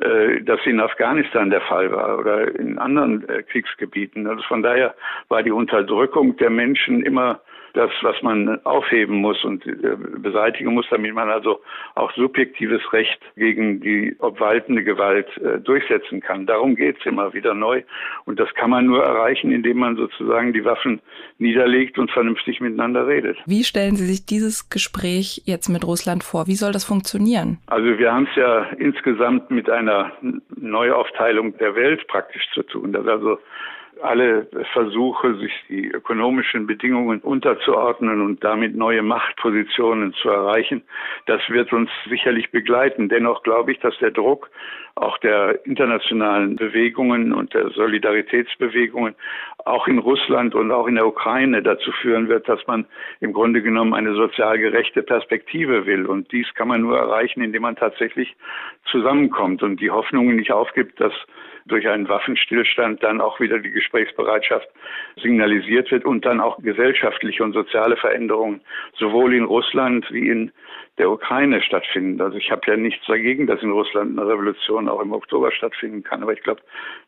äh, 0.00 0.42
das 0.42 0.60
in 0.64 0.80
Afghanistan 0.80 1.50
der 1.50 1.60
Fall 1.62 1.90
war 1.92 2.18
oder 2.18 2.54
in 2.58 2.78
anderen 2.78 3.28
äh, 3.28 3.42
Kriegsgebieten. 3.42 4.26
Also 4.26 4.42
von 4.42 4.62
daher 4.62 4.94
war 5.28 5.42
die 5.42 5.52
Unterdrückung 5.52 6.36
der 6.36 6.50
Menschen 6.50 7.02
immer 7.02 7.40
das, 7.74 7.90
was 8.02 8.20
man 8.22 8.64
aufheben 8.64 9.16
muss 9.16 9.44
und 9.44 9.66
äh, 9.66 9.96
beseitigen 10.18 10.74
muss, 10.74 10.86
damit 10.90 11.14
man 11.14 11.30
also 11.30 11.60
auch 11.94 12.12
subjektives 12.14 12.80
Recht 12.92 13.20
gegen 13.36 13.80
die 13.80 14.16
obwaltende 14.18 14.82
Gewalt 14.84 15.28
äh, 15.38 15.58
durchsetzen 15.58 16.20
kann. 16.20 16.46
Darum 16.46 16.74
geht 16.74 16.98
es 16.98 17.06
immer 17.06 17.32
wieder 17.32 17.54
neu. 17.54 17.82
Und 18.24 18.40
das 18.40 18.52
kann 18.54 18.70
man 18.70 18.86
nur 18.86 19.02
erreichen, 19.02 19.52
indem 19.52 19.78
man 19.78 19.96
sozusagen 19.96 20.52
die 20.52 20.64
Waffen 20.64 21.00
niederlegt 21.38 21.98
und 21.98 22.10
vernünftig 22.10 22.60
miteinander 22.60 23.06
redet. 23.06 23.38
Wie 23.46 23.64
stellen 23.64 23.96
Sie 23.96 24.06
sich 24.06 24.26
dieses 24.26 24.70
Gespräch 24.70 25.42
jetzt 25.44 25.68
mit 25.68 25.86
Russland 25.86 26.24
vor? 26.24 26.46
Wie 26.46 26.54
soll 26.54 26.72
das 26.72 26.84
funktionieren? 26.84 27.58
Also 27.66 27.98
wir 27.98 28.12
haben 28.12 28.28
es 28.30 28.36
ja 28.36 28.64
insgesamt 28.78 29.50
mit 29.50 29.68
einer 29.68 30.12
Neuaufteilung 30.56 31.56
der 31.58 31.74
Welt 31.74 32.06
praktisch 32.08 32.46
zu 32.54 32.62
tun. 32.62 32.92
Das 32.92 33.06
also 33.06 33.38
alle 34.02 34.48
Versuche, 34.72 35.34
sich 35.36 35.52
die 35.68 35.88
ökonomischen 35.88 36.66
Bedingungen 36.66 37.20
unterzuordnen 37.20 38.20
und 38.20 38.42
damit 38.44 38.74
neue 38.74 39.02
Machtpositionen 39.02 40.12
zu 40.14 40.28
erreichen, 40.28 40.82
das 41.26 41.40
wird 41.48 41.72
uns 41.72 41.90
sicherlich 42.08 42.50
begleiten. 42.50 43.08
Dennoch 43.08 43.42
glaube 43.42 43.72
ich, 43.72 43.78
dass 43.80 43.96
der 43.98 44.10
Druck 44.10 44.50
auch 44.96 45.18
der 45.18 45.64
internationalen 45.64 46.56
Bewegungen 46.56 47.32
und 47.32 47.54
der 47.54 47.70
Solidaritätsbewegungen 47.70 49.14
auch 49.64 49.86
in 49.86 49.98
Russland 49.98 50.54
und 50.54 50.70
auch 50.72 50.86
in 50.86 50.96
der 50.96 51.06
Ukraine 51.06 51.62
dazu 51.62 51.92
führen 51.92 52.28
wird, 52.28 52.48
dass 52.48 52.66
man 52.66 52.86
im 53.20 53.32
Grunde 53.32 53.62
genommen 53.62 53.94
eine 53.94 54.14
sozial 54.14 54.58
gerechte 54.58 55.02
Perspektive 55.02 55.86
will. 55.86 56.06
Und 56.06 56.32
dies 56.32 56.52
kann 56.54 56.68
man 56.68 56.82
nur 56.82 56.98
erreichen, 56.98 57.42
indem 57.42 57.62
man 57.62 57.76
tatsächlich 57.76 58.36
zusammenkommt 58.90 59.62
und 59.62 59.80
die 59.80 59.90
Hoffnungen 59.90 60.36
nicht 60.36 60.52
aufgibt, 60.52 61.00
dass 61.00 61.12
durch 61.66 61.88
einen 61.88 62.08
Waffenstillstand 62.08 63.02
dann 63.02 63.20
auch 63.20 63.40
wieder 63.40 63.58
die 63.58 63.70
Gesprächsbereitschaft 63.70 64.68
signalisiert 65.22 65.90
wird 65.90 66.04
und 66.04 66.24
dann 66.24 66.40
auch 66.40 66.58
gesellschaftliche 66.62 67.42
und 67.42 67.52
soziale 67.52 67.96
Veränderungen 67.96 68.60
sowohl 68.98 69.34
in 69.34 69.44
Russland 69.44 70.06
wie 70.10 70.28
in 70.28 70.52
der 70.98 71.10
Ukraine 71.10 71.62
stattfinden. 71.62 72.20
Also 72.20 72.36
ich 72.36 72.50
habe 72.50 72.62
ja 72.66 72.76
nichts 72.76 73.06
dagegen, 73.06 73.46
dass 73.46 73.62
in 73.62 73.70
Russland 73.70 74.18
eine 74.18 74.28
Revolution 74.28 74.88
auch 74.88 75.00
im 75.00 75.12
Oktober 75.12 75.50
stattfinden 75.52 76.02
kann, 76.02 76.22
aber 76.22 76.32
ich 76.32 76.42
glaube, 76.42 76.60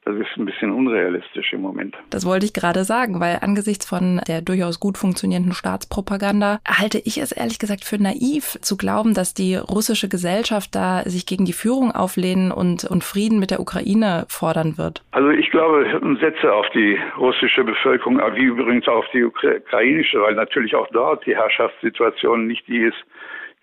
das 0.04 0.16
ist 0.16 0.36
ein 0.36 0.46
bisschen 0.46 0.72
unrealistisch 0.72 1.52
im 1.52 1.60
Moment. 1.60 1.96
Das 2.10 2.26
wollte 2.26 2.46
ich 2.46 2.54
gerade 2.54 2.84
sagen, 2.84 3.20
weil 3.20 3.38
angesichts 3.42 3.86
von 3.86 4.20
der 4.26 4.40
durchaus 4.40 4.80
gut 4.80 4.96
funktionierenden 4.96 5.52
Staatspropaganda 5.52 6.60
halte 6.66 6.98
ich 6.98 7.18
es 7.18 7.32
ehrlich 7.32 7.58
gesagt 7.58 7.84
für 7.84 8.02
naiv 8.02 8.58
zu 8.62 8.76
glauben, 8.76 9.14
dass 9.14 9.34
die 9.34 9.56
russische 9.56 10.08
Gesellschaft 10.08 10.74
da 10.74 11.02
sich 11.02 11.26
gegen 11.26 11.44
die 11.44 11.52
Führung 11.52 11.92
auflehnen 11.92 12.50
und, 12.50 12.84
und 12.84 13.04
Frieden 13.04 13.38
mit 13.38 13.50
der 13.50 13.60
Ukraine 13.60 14.24
fordern 14.28 14.78
wird. 14.78 15.02
Also 15.10 15.30
ich 15.30 15.50
glaube, 15.50 15.84
setze 16.20 16.52
auf 16.52 16.68
die 16.70 16.98
russische 17.18 17.64
Bevölkerung, 17.64 18.18
wie 18.34 18.44
übrigens 18.44 18.88
auch 18.88 19.02
auf 19.02 19.08
die 19.12 19.24
ukrainische, 19.24 20.20
weil 20.20 20.34
natürlich 20.34 20.74
auch 20.74 20.88
dort 20.92 21.26
die 21.26 21.36
Herrschaftssituation 21.36 22.46
nicht 22.46 22.66
die 22.68 22.78
ist, 22.78 23.04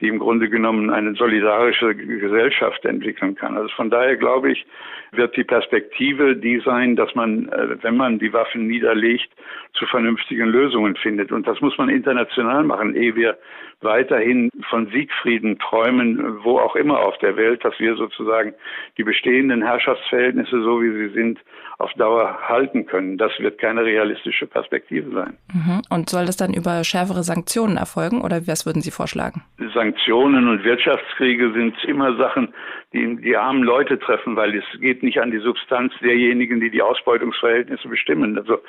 die 0.02 0.08
im 0.08 0.20
Grunde 0.20 0.50
genommen 0.50 0.90
eine 0.90 1.14
solidarische 1.14 1.96
Gesellschaft 1.96 2.86
entwickeln 2.86 3.36
kann. 3.36 3.58
Also 3.58 3.70
von 3.76 3.90
daher 3.90 4.16
glaube 4.16 4.52
ich, 4.52 4.66
wird 5.12 5.36
die 5.36 5.44
Perspektive 5.44 6.36
die 6.36 6.62
sein, 6.64 6.96
dass 6.96 7.14
man, 7.16 7.50
äh, 7.50 7.82
wenn 7.82 7.98
man 7.98 8.20
die 8.20 8.32
Waffen 8.34 8.68
niederlegt, 8.68 9.30
zu 9.74 9.86
vernünftigen 9.86 10.48
Lösungen 10.48 10.96
findet. 10.96 11.32
Und 11.32 11.48
das 11.48 11.60
muss 11.62 11.78
man 11.78 11.90
international 11.90 12.64
machen, 12.64 12.96
ehe 12.96 13.16
wir 13.16 13.38
weiterhin 13.82 14.50
von 14.70 14.88
Siegfrieden 14.88 15.58
träumen, 15.60 16.44
wo 16.44 16.60
auch 16.60 16.76
immer 16.76 17.00
auf 17.00 17.18
der 17.20 17.38
Welt, 17.38 17.64
dass 17.64 17.80
wir 17.80 17.96
sozusagen 17.96 18.54
die 18.98 19.04
bestehenden 19.04 19.62
Herrschaftsverhältnisse, 19.62 20.62
so 20.62 20.82
wie 20.82 20.92
sie 20.92 21.14
sind, 21.14 21.40
auf 21.80 21.94
Dauer 21.94 22.38
halten 22.48 22.86
können. 22.86 23.18
Das 23.18 23.32
wird 23.40 23.58
keine 23.58 23.84
realistische 23.84 24.46
Perspektive 24.46 25.12
sein. 25.12 25.38
Mhm. 25.54 25.82
Und 25.90 26.10
soll 26.10 26.26
das 26.26 26.36
dann 26.36 26.54
über 26.54 26.84
schärfere 26.84 27.24
Sanktionen 27.24 27.78
erfolgen 27.78 28.22
oder 28.22 28.46
was 28.48 28.66
würden 28.66 28.82
Sie 28.82 28.92
vorschlagen? 28.92 29.44
Sanktionen 29.74 30.50
und 30.50 30.64
Wirtschaftskriege 30.66 31.54
sind 31.54 31.74
immer 31.86 32.18
Sachen, 32.18 32.54
die 32.92 33.18
die 33.18 33.38
armen 33.38 33.64
Leute 33.64 34.00
treffen, 34.00 34.36
weil 34.36 34.56
es 34.56 34.64
geht 34.82 35.04
nicht 35.04 35.22
an 35.22 35.32
die 35.32 35.38
Substanz 35.38 35.94
derjenigen, 36.02 36.60
die 36.60 36.72
die 36.72 36.82
Ausbeutungsverhältnisse 36.82 37.88
bestimmen. 37.88 38.38
Also 38.38 38.60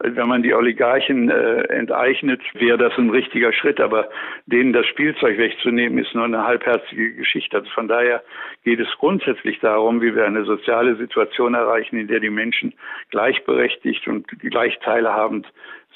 wenn 0.00 0.28
man 0.28 0.42
die 0.42 0.52
Oligarchen 0.52 1.30
äh, 1.30 1.62
enteignet, 1.68 2.40
wäre 2.54 2.76
das 2.76 2.92
ein 2.98 3.10
richtiger 3.10 3.52
Schritt, 3.52 3.80
aber 3.80 4.08
denen 4.46 4.72
das 4.72 4.86
Spielzeug 4.86 5.38
wegzunehmen, 5.38 5.98
ist 5.98 6.14
nur 6.14 6.24
eine 6.24 6.44
halbherzige 6.44 7.14
Geschichte. 7.14 7.58
Also 7.58 7.70
von 7.70 7.86
daher 7.86 8.22
geht 8.64 8.80
es 8.80 8.88
grundsätzlich 8.98 9.60
darum, 9.60 10.02
wie 10.02 10.14
wir 10.14 10.26
eine 10.26 10.44
soziale 10.44 10.96
Situation 10.96 11.54
erreichen, 11.54 11.96
in 11.98 12.08
der 12.08 12.20
die 12.20 12.30
Menschen 12.30 12.57
gleichberechtigt 13.10 14.06
und 14.08 14.26
gleich 14.40 14.78
teilhabend 14.80 15.46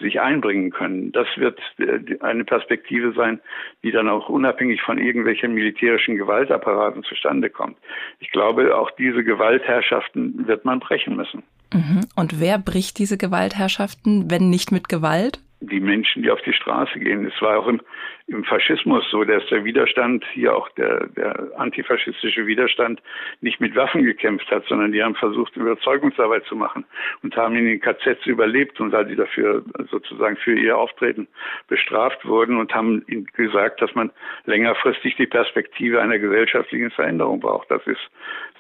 sich 0.03 0.21
einbringen 0.21 0.71
können. 0.71 1.13
Das 1.13 1.27
wird 1.37 1.59
äh, 1.79 2.19
eine 2.21 2.45
Perspektive 2.45 3.13
sein, 3.13 3.41
die 3.83 3.93
dann 3.93 4.09
auch 4.09 4.29
unabhängig 4.29 4.83
von 4.83 4.99
irgendwelchen 4.99 5.55
militärischen 5.55 6.17
Gewaltapparaten 6.17 7.03
zustande 7.05 7.49
kommt. 7.49 7.77
Ich 8.19 8.31
glaube, 8.31 8.77
auch 8.77 8.91
diese 8.93 9.25
Gewaltherrschaften 9.25 10.47
wird 10.47 10.65
man 10.65 10.81
brechen 10.81 11.17
müssen. 11.17 11.43
Mhm. 11.73 12.01
Und 12.17 12.41
wer 12.41 12.59
bricht 12.59 12.99
diese 12.99 13.17
Gewaltherrschaften, 13.17 14.31
wenn 14.31 14.51
nicht 14.51 14.73
mit 14.73 14.89
Gewalt? 14.89 15.41
Die 15.61 15.81
Menschen, 15.81 16.23
die 16.23 16.31
auf 16.31 16.43
die 16.43 16.53
Straße 16.53 16.99
gehen. 16.99 17.25
Es 17.25 17.41
war 17.41 17.59
auch 17.59 17.69
im, 17.69 17.81
im 18.27 18.45
Faschismus 18.45 19.05
so, 19.11 19.25
dass 19.25 19.45
der 19.47 19.65
Widerstand, 19.65 20.25
hier 20.33 20.55
auch 20.57 20.69
der, 20.71 21.07
der 21.09 21.51
antifaschistische 21.57 22.47
Widerstand, 22.47 23.03
nicht 23.41 23.61
mit 23.61 23.75
Waffen 23.75 24.05
gekämpft 24.05 24.51
hat, 24.51 24.65
sondern 24.69 24.93
die 24.93 25.03
haben 25.03 25.15
versucht, 25.15 25.57
Überzeugungsarbeit 25.57 26.45
zu 26.45 26.57
machen 26.57 26.85
und 27.23 27.37
haben 27.37 27.57
in 27.57 27.67
den 27.67 27.81
KZs 27.81 28.27
überlebt 28.27 28.81
und 28.81 28.93
weil 28.93 29.09
sie 29.09 29.17
dafür 29.17 29.65
sozusagen 29.91 30.37
für 30.37 30.55
ihr 30.55 30.77
Auftreten 30.77 31.29
bestraft 31.69 32.25
wurden 32.25 32.57
und 32.59 32.75
haben 32.75 33.05
gesagt, 33.35 33.83
dass 33.83 33.95
man 33.95 34.11
längerfristig 34.45 35.17
die 35.17 35.27
Perspektive 35.27 36.01
einer 36.01 36.19
gesellschaftlichen 36.19 36.91
Veränderung 36.91 37.41
braucht. 37.41 37.71
Das 37.71 37.83
ist 37.87 38.01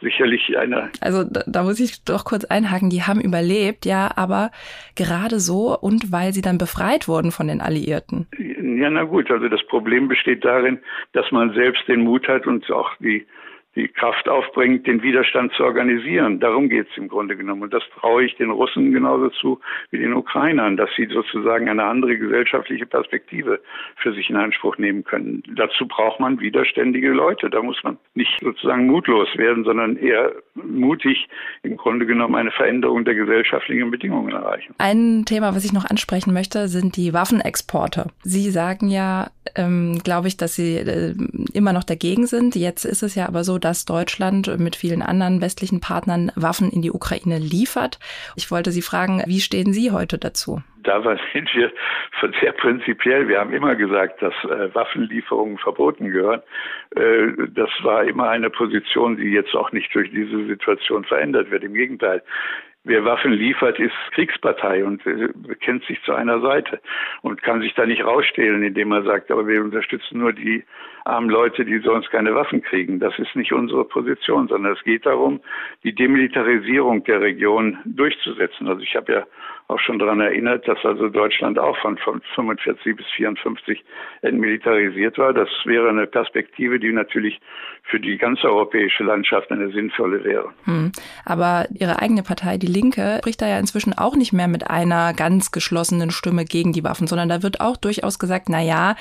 sicherlich 0.00 0.57
eine. 0.59 0.90
Also 1.00 1.25
da, 1.25 1.42
da 1.47 1.62
muss 1.62 1.81
ich 1.81 2.04
doch 2.04 2.25
kurz 2.25 2.45
einhaken. 2.45 2.90
Die 2.90 3.02
haben 3.02 3.21
überlebt, 3.21 3.87
ja, 3.87 4.11
aber 4.16 4.50
gerade 4.97 5.38
so 5.38 5.78
und 5.78 6.12
weil 6.12 6.33
sie 6.33 6.42
dann 6.42 6.59
befreit 6.59 7.09
wurden 7.09 7.31
von 7.31 7.47
den 7.47 7.61
Alliierten. 7.61 8.26
Ja, 8.83 8.91
na 8.91 9.05
gut, 9.05 9.31
also 9.31 9.49
das 9.49 9.62
Problem 9.69 10.09
besteht 10.09 10.45
darin, 10.45 10.81
dass 11.12 11.31
man 11.31 11.55
selbst 11.55 11.87
den 11.87 12.01
Mut 12.01 12.27
hat 12.27 12.49
und 12.49 12.69
auch 12.73 12.91
die 12.99 13.25
die 13.75 13.88
Kraft 13.88 14.29
aufbringt, 14.29 14.87
den 14.87 15.02
Widerstand 15.02 15.52
zu 15.55 15.64
organisieren. 15.64 16.41
Darum 16.41 16.69
geht 16.69 16.88
es 16.91 16.97
im 16.97 17.09
Grunde 17.09 17.37
genommen. 17.37 17.62
Und 17.62 17.73
das 17.73 17.83
traue 17.99 18.25
ich 18.25 18.37
den 18.37 18.50
Russen 18.50 18.93
genauso 18.93 19.31
zu 19.31 19.61
wie 19.91 19.99
den 19.99 20.12
Ukrainern, 20.12 20.76
dass 20.76 20.91
sie 20.95 21.07
sozusagen 21.07 21.69
eine 21.69 21.85
andere 21.85 22.19
gesellschaftliche 22.19 22.85
Perspektive 22.85 23.61
für 23.97 24.12
sich 24.12 24.29
in 24.29 24.37
Anspruch 24.37 24.76
nehmen 24.76 25.05
können. 25.05 25.43
Dazu 25.57 25.87
braucht 25.87 26.21
man 26.21 26.38
widerständige 26.41 27.11
Leute. 27.11 27.49
Da 27.49 27.62
muss 27.62 27.83
man 27.83 27.97
nicht 28.14 28.38
sozusagen 28.41 28.87
mutlos 28.87 29.29
werden, 29.37 29.64
sondern 29.64 29.97
eher 29.97 30.33
mutig 30.55 31.29
im 31.62 31.79
Grunde 31.79 32.05
genommen 32.05 32.35
eine 32.35 32.50
Veränderung 32.50 33.05
der 33.07 33.14
gesellschaftlichen 33.14 33.91
Bedingungen 33.91 34.33
erreichen. 34.33 34.75
Ein 34.79 35.25
Thema, 35.25 35.55
was 35.55 35.64
ich 35.64 35.73
noch 35.73 35.88
ansprechen 35.88 36.35
möchte, 36.35 36.69
sind 36.69 36.97
die 36.97 37.14
Waffenexporte. 37.14 38.09
Sie 38.23 38.50
sagen 38.50 38.88
ja, 38.88 39.31
ähm, 39.57 40.00
glaube 40.05 40.29
ich, 40.29 40.37
dass 40.37 40.55
Sie 40.55 40.76
äh, 40.76 41.14
immer 41.55 41.73
noch 41.73 41.85
dagegen 41.85 42.26
sind. 42.26 42.55
Jetzt 42.55 42.85
ist 42.85 43.02
es 43.02 43.14
ja 43.14 43.26
aber 43.29 43.45
so, 43.45 43.59
dass 43.64 43.85
Deutschland 43.85 44.59
mit 44.59 44.76
vielen 44.76 45.02
anderen 45.02 45.40
westlichen 45.40 45.81
Partnern 45.81 46.31
Waffen 46.37 46.71
in 46.71 46.83
die 46.83 46.90
Ukraine 46.90 47.38
liefert. 47.38 47.99
Ich 48.37 48.50
wollte 48.50 48.71
Sie 48.71 48.83
fragen, 48.83 49.23
wie 49.26 49.40
stehen 49.40 49.73
Sie 49.73 49.90
heute 49.90 50.19
dazu? 50.19 50.62
Da 50.83 51.00
sind 51.33 51.49
wir 51.54 51.73
sehr 52.40 52.52
prinzipiell. 52.52 53.28
Wir 53.28 53.38
haben 53.40 53.52
immer 53.52 53.75
gesagt, 53.75 54.23
dass 54.23 54.35
äh, 54.45 54.75
Waffenlieferungen 54.75 55.59
verboten 55.59 56.11
gehören. 56.11 56.42
Äh, 56.95 57.49
das 57.54 57.71
war 57.83 58.04
immer 58.04 58.28
eine 58.28 58.50
Position, 58.50 59.16
die 59.16 59.31
jetzt 59.31 59.54
auch 59.54 59.73
nicht 59.73 59.95
durch 59.95 60.11
diese 60.11 60.47
Situation 60.47 61.04
verändert 61.04 61.50
wird. 61.50 61.64
Im 61.64 61.75
Gegenteil. 61.75 62.23
Wer 62.85 63.05
Waffen 63.05 63.33
liefert, 63.33 63.79
ist 63.79 63.95
Kriegspartei 64.11 64.85
und 64.85 65.05
bekennt 65.47 65.85
sich 65.85 66.03
zu 66.03 66.12
einer 66.12 66.41
Seite 66.41 66.81
und 67.23 67.41
kann 67.41 67.61
sich 67.61 67.75
da 67.75 67.87
nicht 67.87 68.05
rausstehlen, 68.05 68.65
indem 68.65 68.91
er 68.91 69.05
sagt, 69.05 69.31
aber 69.31 69.47
wir 69.47 69.62
unterstützen 69.62 70.19
nur 70.19 70.33
die 70.33 70.65
armen 71.05 71.31
Leute, 71.31 71.65
die 71.65 71.79
sonst 71.79 72.11
keine 72.11 72.35
Waffen 72.35 72.61
kriegen. 72.61 72.99
Das 72.99 73.17
ist 73.21 73.37
nicht 73.37 73.53
unsere 73.53 73.85
Position, 73.85 74.49
sondern 74.49 74.73
es 74.73 74.83
geht 74.83 75.07
darum, 75.07 75.41
die 75.85 75.95
Demilitarisierung 75.95 77.05
der 77.05 77.21
Region 77.21 77.79
durchzusetzen. 77.85 78.67
Also 78.67 78.83
ich 78.83 78.97
habe 78.97 79.12
ja 79.12 79.27
auch 79.69 79.78
schon 79.81 79.99
daran 79.99 80.21
erinnert, 80.21 80.66
dass 80.69 80.78
also 80.85 81.09
Deutschland 81.09 81.59
auch 81.59 81.76
von 81.78 81.99
45 81.99 82.97
bis 82.97 83.07
54 83.16 83.83
entmilitarisiert 84.23 85.19
war. 85.19 85.33
Das 85.33 85.49
wäre 85.64 85.88
eine 85.88 86.07
Perspektive, 86.07 86.78
die 86.78 86.92
natürlich 86.92 87.40
für 87.85 87.99
die 87.99 88.19
ganze 88.19 88.49
europäische 88.49 89.04
Landschaft 89.04 89.50
eine 89.50 89.71
sinnvolle 89.71 90.23
wäre. 90.25 90.52
Hm. 90.64 90.92
Aber 91.25 91.66
Ihre 91.73 92.00
eigene 92.00 92.23
Partei, 92.23 92.59
die 92.59 92.66
Linke, 92.66 93.19
spricht 93.21 93.42
da 93.42 93.49
ja 93.49 93.59
inzwischen 93.59 93.97
auch 93.97 94.16
nicht 94.16 94.33
mehr 94.33 94.49
mit 94.49 94.69
einer 94.71 95.14
ganz 95.14 95.50
geschlossenen 95.50 96.11
Stimme 96.11 96.45
gegen 96.45 96.73
die 96.73 96.85
Waffen, 96.85 97.07
sondern 97.07 97.28
da 97.28 97.42
wird 97.42 97.61
auch 97.61 97.76
durchaus 97.76 98.19
gesagt, 98.19 98.49
na 98.49 98.61
ja, 98.61 98.95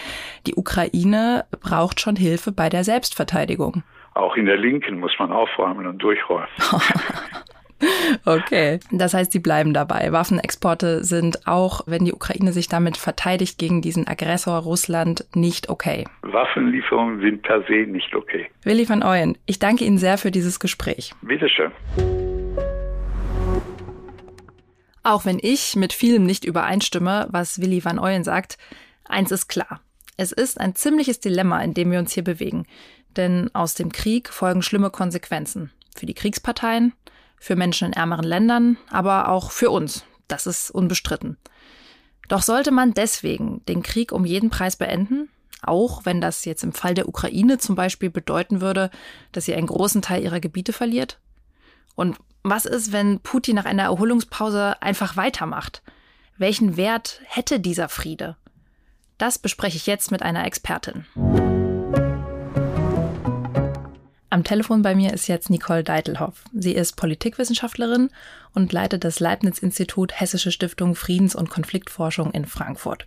die 0.48 0.56
Ukraine 0.56 1.46
braucht 1.62 2.00
schon 2.00 2.16
Hilfe 2.16 2.52
bei 2.52 2.70
der 2.70 2.84
Selbstverteidigung. 2.84 3.84
Auch 4.14 4.36
in 4.36 4.46
der 4.46 4.58
Linken 4.58 5.00
muss 5.00 5.14
man 5.20 5.32
aufräumen 5.32 5.88
und 5.88 6.00
durchräumen. 6.00 6.50
Okay. 8.26 8.80
Das 8.92 9.14
heißt, 9.14 9.32
Sie 9.32 9.40
bleiben 9.40 9.74
dabei. 9.74 10.12
Waffenexporte 10.12 11.04
sind 11.04 11.48
auch, 11.48 11.82
wenn 11.88 12.06
die 12.06 12.14
Ukraine 12.14 12.54
sich 12.54 12.68
damit 12.68 12.98
verteidigt 12.98 13.58
gegen 13.58 13.82
diesen 13.82 14.08
Aggressor 14.08 14.60
Russland, 14.60 15.26
nicht 15.34 15.70
okay. 15.70 16.06
Waffenlieferungen 16.22 17.22
sind 17.22 17.42
per 17.42 17.64
se 17.64 17.88
nicht 17.88 18.14
okay. 18.14 18.50
Willi 18.64 18.88
van 18.88 19.04
Ooyen, 19.04 19.38
ich 19.46 19.60
danke 19.60 19.86
Ihnen 19.86 19.98
sehr 19.98 20.18
für 20.18 20.32
dieses 20.32 20.60
Gespräch. 20.60 21.14
Bitteschön. 21.22 21.72
Auch 25.04 25.26
wenn 25.26 25.40
ich 25.42 25.76
mit 25.76 25.94
vielem 25.94 26.26
nicht 26.26 26.46
übereinstimme, 26.46 27.28
was 27.32 27.60
Willi 27.60 27.84
van 27.84 27.98
Ooyen 27.98 28.24
sagt, 28.24 28.58
eins 29.06 29.32
ist 29.32 29.48
klar. 29.48 29.82
Es 30.18 30.32
ist 30.32 30.60
ein 30.60 30.76
ziemliches 30.76 31.20
Dilemma, 31.20 31.62
in 31.64 31.74
dem 31.74 31.92
wir 31.92 32.00
uns 32.00 32.14
hier 32.14 32.24
bewegen. 32.24 32.68
Denn 33.18 33.50
aus 33.54 33.74
dem 33.74 33.92
Krieg 33.92 34.30
folgen 34.30 34.62
schlimme 34.62 34.92
Konsequenzen. 34.92 35.72
Für 35.96 36.06
die 36.06 36.14
Kriegsparteien, 36.14 36.94
für 37.42 37.56
Menschen 37.56 37.88
in 37.88 37.94
ärmeren 37.94 38.24
Ländern, 38.24 38.78
aber 38.92 39.28
auch 39.28 39.50
für 39.50 39.72
uns. 39.72 40.06
Das 40.28 40.46
ist 40.46 40.70
unbestritten. 40.70 41.38
Doch 42.30 42.44
sollte 42.44 42.70
man 42.70 42.94
deswegen 42.94 43.66
den 43.66 43.82
Krieg 43.82 44.12
um 44.12 44.26
jeden 44.26 44.52
Preis 44.52 44.76
beenden? 44.76 45.28
Auch 45.64 46.06
wenn 46.06 46.22
das 46.22 46.46
jetzt 46.46 46.64
im 46.64 46.72
Fall 46.72 46.94
der 46.94 47.10
Ukraine 47.10 47.58
zum 47.58 47.76
Beispiel 47.76 48.12
bedeuten 48.12 48.62
würde, 48.62 48.92
dass 49.32 49.46
sie 49.46 49.56
einen 49.56 49.68
großen 49.68 50.04
Teil 50.04 50.24
ihrer 50.24 50.40
Gebiete 50.40 50.72
verliert? 50.72 51.20
Und 51.96 52.18
was 52.44 52.66
ist, 52.66 52.92
wenn 52.92 53.20
Putin 53.20 53.56
nach 53.56 53.66
einer 53.66 53.84
Erholungspause 53.84 54.80
einfach 54.82 55.18
weitermacht? 55.18 55.82
Welchen 56.38 56.78
Wert 56.78 57.22
hätte 57.26 57.60
dieser 57.60 57.90
Friede? 57.90 58.38
Das 59.18 59.40
bespreche 59.40 59.78
ich 59.78 59.88
jetzt 59.88 60.12
mit 60.12 60.22
einer 60.22 60.46
Expertin. 60.46 61.06
Am 64.32 64.46
Telefon 64.46 64.82
bei 64.82 64.96
mir 64.96 65.12
ist 65.12 65.28
jetzt 65.28 65.50
Nicole 65.50 65.84
Deitelhoff. 65.84 66.46
Sie 66.54 66.72
ist 66.72 66.96
Politikwissenschaftlerin 66.96 68.10
und 68.54 68.72
leitet 68.72 69.04
das 69.04 69.20
Leibniz-Institut 69.20 70.18
Hessische 70.18 70.54
Stiftung 70.54 70.96
Friedens- 70.96 71.36
und 71.36 71.50
Konfliktforschung 71.50 72.32
in 72.32 72.46
Frankfurt. 72.46 73.06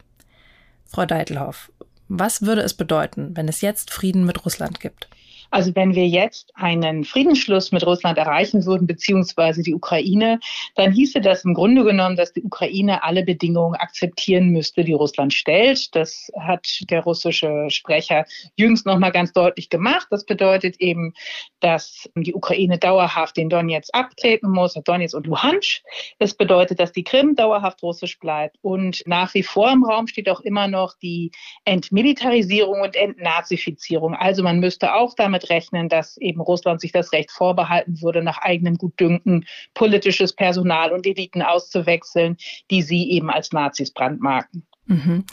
Frau 0.84 1.06
Deitelhoff, 1.06 1.72
was 2.08 2.42
würde 2.42 2.60
es 2.60 2.74
bedeuten, 2.74 3.34
wenn 3.38 3.48
es 3.48 3.62
jetzt 3.62 3.90
Frieden 3.90 4.26
mit 4.26 4.44
Russland 4.44 4.80
gibt? 4.80 5.08
Also 5.54 5.72
wenn 5.76 5.94
wir 5.94 6.08
jetzt 6.08 6.50
einen 6.56 7.04
Friedensschluss 7.04 7.70
mit 7.70 7.86
Russland 7.86 8.18
erreichen 8.18 8.66
würden, 8.66 8.88
beziehungsweise 8.88 9.62
die 9.62 9.72
Ukraine, 9.72 10.40
dann 10.74 10.90
hieße 10.90 11.20
das 11.20 11.44
im 11.44 11.54
Grunde 11.54 11.84
genommen, 11.84 12.16
dass 12.16 12.32
die 12.32 12.42
Ukraine 12.42 13.04
alle 13.04 13.22
Bedingungen 13.22 13.76
akzeptieren 13.76 14.48
müsste, 14.48 14.82
die 14.82 14.94
Russland 14.94 15.32
stellt. 15.32 15.94
Das 15.94 16.28
hat 16.40 16.66
der 16.90 17.04
russische 17.04 17.70
Sprecher 17.70 18.24
jüngst 18.56 18.84
noch 18.84 18.98
mal 18.98 19.12
ganz 19.12 19.32
deutlich 19.32 19.68
gemacht. 19.68 20.08
Das 20.10 20.26
bedeutet 20.26 20.80
eben, 20.80 21.14
dass 21.60 22.10
die 22.16 22.34
Ukraine 22.34 22.78
dauerhaft 22.78 23.36
den 23.36 23.48
Donetsk 23.48 23.90
abtreten 23.94 24.50
muss, 24.50 24.74
Donetsk 24.74 25.14
und 25.14 25.28
Luhansk. 25.28 25.82
Das 26.18 26.34
bedeutet, 26.34 26.80
dass 26.80 26.90
die 26.90 27.04
Krim 27.04 27.36
dauerhaft 27.36 27.80
russisch 27.84 28.18
bleibt. 28.18 28.56
Und 28.60 29.04
nach 29.06 29.32
wie 29.34 29.44
vor 29.44 29.70
im 29.70 29.84
Raum 29.84 30.08
steht 30.08 30.28
auch 30.28 30.40
immer 30.40 30.66
noch 30.66 30.94
die 31.00 31.30
Entmilitarisierung 31.64 32.80
und 32.80 32.96
Entnazifizierung. 32.96 34.16
Also 34.16 34.42
man 34.42 34.58
müsste 34.58 34.94
auch 34.94 35.14
rechnen, 35.50 35.88
dass 35.88 36.16
eben 36.16 36.40
Russland 36.40 36.80
sich 36.80 36.92
das 36.92 37.12
Recht 37.12 37.30
vorbehalten 37.30 38.00
würde, 38.02 38.22
nach 38.22 38.38
eigenem 38.38 38.76
Gutdünken 38.76 39.46
politisches 39.74 40.32
Personal 40.32 40.92
und 40.92 41.06
Eliten 41.06 41.42
auszuwechseln, 41.42 42.36
die 42.70 42.82
sie 42.82 43.10
eben 43.10 43.30
als 43.30 43.52
Nazis 43.52 43.92
brandmarken. 43.92 44.66
Mhm. 44.86 45.24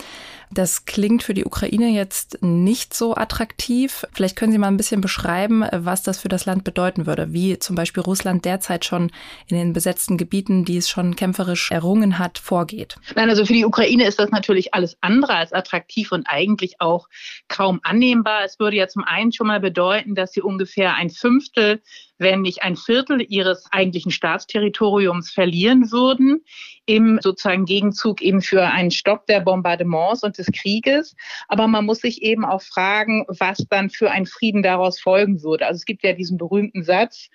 Das 0.54 0.86
klingt 0.86 1.24
für 1.24 1.34
die 1.34 1.46
Ukraine 1.46 1.90
jetzt 1.90 2.42
nicht 2.42 2.94
so 2.94 3.16
attraktiv. 3.16 4.06
Vielleicht 4.12 4.36
können 4.36 4.52
Sie 4.52 4.58
mal 4.58 4.68
ein 4.68 4.78
bisschen 4.78 5.00
beschreiben, 5.00 5.66
was 5.72 6.04
das 6.04 6.20
für 6.20 6.28
das 6.28 6.46
Land 6.46 6.64
bedeuten 6.64 7.06
würde, 7.06 7.32
wie 7.32 7.58
zum 7.60 7.76
Beispiel 7.76 8.04
Russland 8.04 8.44
derzeit 8.44 8.84
schon 8.84 9.12
in 9.48 9.58
den 9.58 9.74
besetzten 9.74 10.18
Gebieten, 10.18 10.66
die 10.66 10.78
es 10.78 10.90
schon 10.90 11.16
kämpferisch 11.16 11.72
errungen 11.72 12.20
hat, 12.20 12.38
vorgeht. 12.38 12.98
Nein, 13.16 13.30
also 13.30 13.46
für 13.46 13.54
die 13.54 13.66
Ukraine 13.66 14.06
ist 14.06 14.20
das 14.20 14.32
natürlich 14.32 14.74
alles 14.74 14.98
andere 15.00 15.36
als 15.36 15.54
attraktiv 15.54 16.12
und 16.12 16.28
eigentlich 16.28 16.82
auch 16.82 17.08
kaum 17.48 17.80
annehmbar. 17.84 18.44
Es 18.44 18.60
würde 18.60 18.76
ja 18.76 18.88
zum 18.88 19.04
einen 19.04 19.32
schon 19.32 19.48
mal 19.48 19.62
bedeuten, 19.62 20.16
dass 20.16 20.34
sie 20.34 20.42
ungefähr 20.42 20.96
ein 20.96 21.10
Fünftel 21.10 21.82
wenn 22.22 22.42
nicht 22.42 22.62
ein 22.62 22.76
Viertel 22.76 23.26
ihres 23.28 23.66
eigentlichen 23.72 24.12
Staatsterritoriums 24.12 25.32
verlieren 25.32 25.92
würden, 25.92 26.46
im 26.86 27.20
sozusagen 27.22 27.66
Gegenzug 27.66 28.22
eben 28.22 28.42
für 28.42 28.64
einen 28.64 28.92
Stopp 28.92 29.26
der 29.26 29.40
Bombardements 29.40 30.24
und 30.24 30.36
des 30.42 30.52
Krieges. 30.52 31.16
Aber 31.48 31.68
man 31.68 31.86
muss 31.86 32.00
sich 32.00 32.22
eben 32.22 32.46
auch 32.46 32.62
fragen, 32.62 33.26
was 33.28 33.66
dann 33.70 33.90
für 33.90 34.12
ein 34.12 34.26
Frieden 34.26 34.64
daraus 34.64 35.00
folgen 35.00 35.42
würde. 35.44 35.68
Also 35.68 35.78
es 35.78 35.86
gibt 35.86 36.04
ja 36.04 36.14
diesen 36.14 36.38
berühmten 36.38 36.84
Satz, 36.84 37.30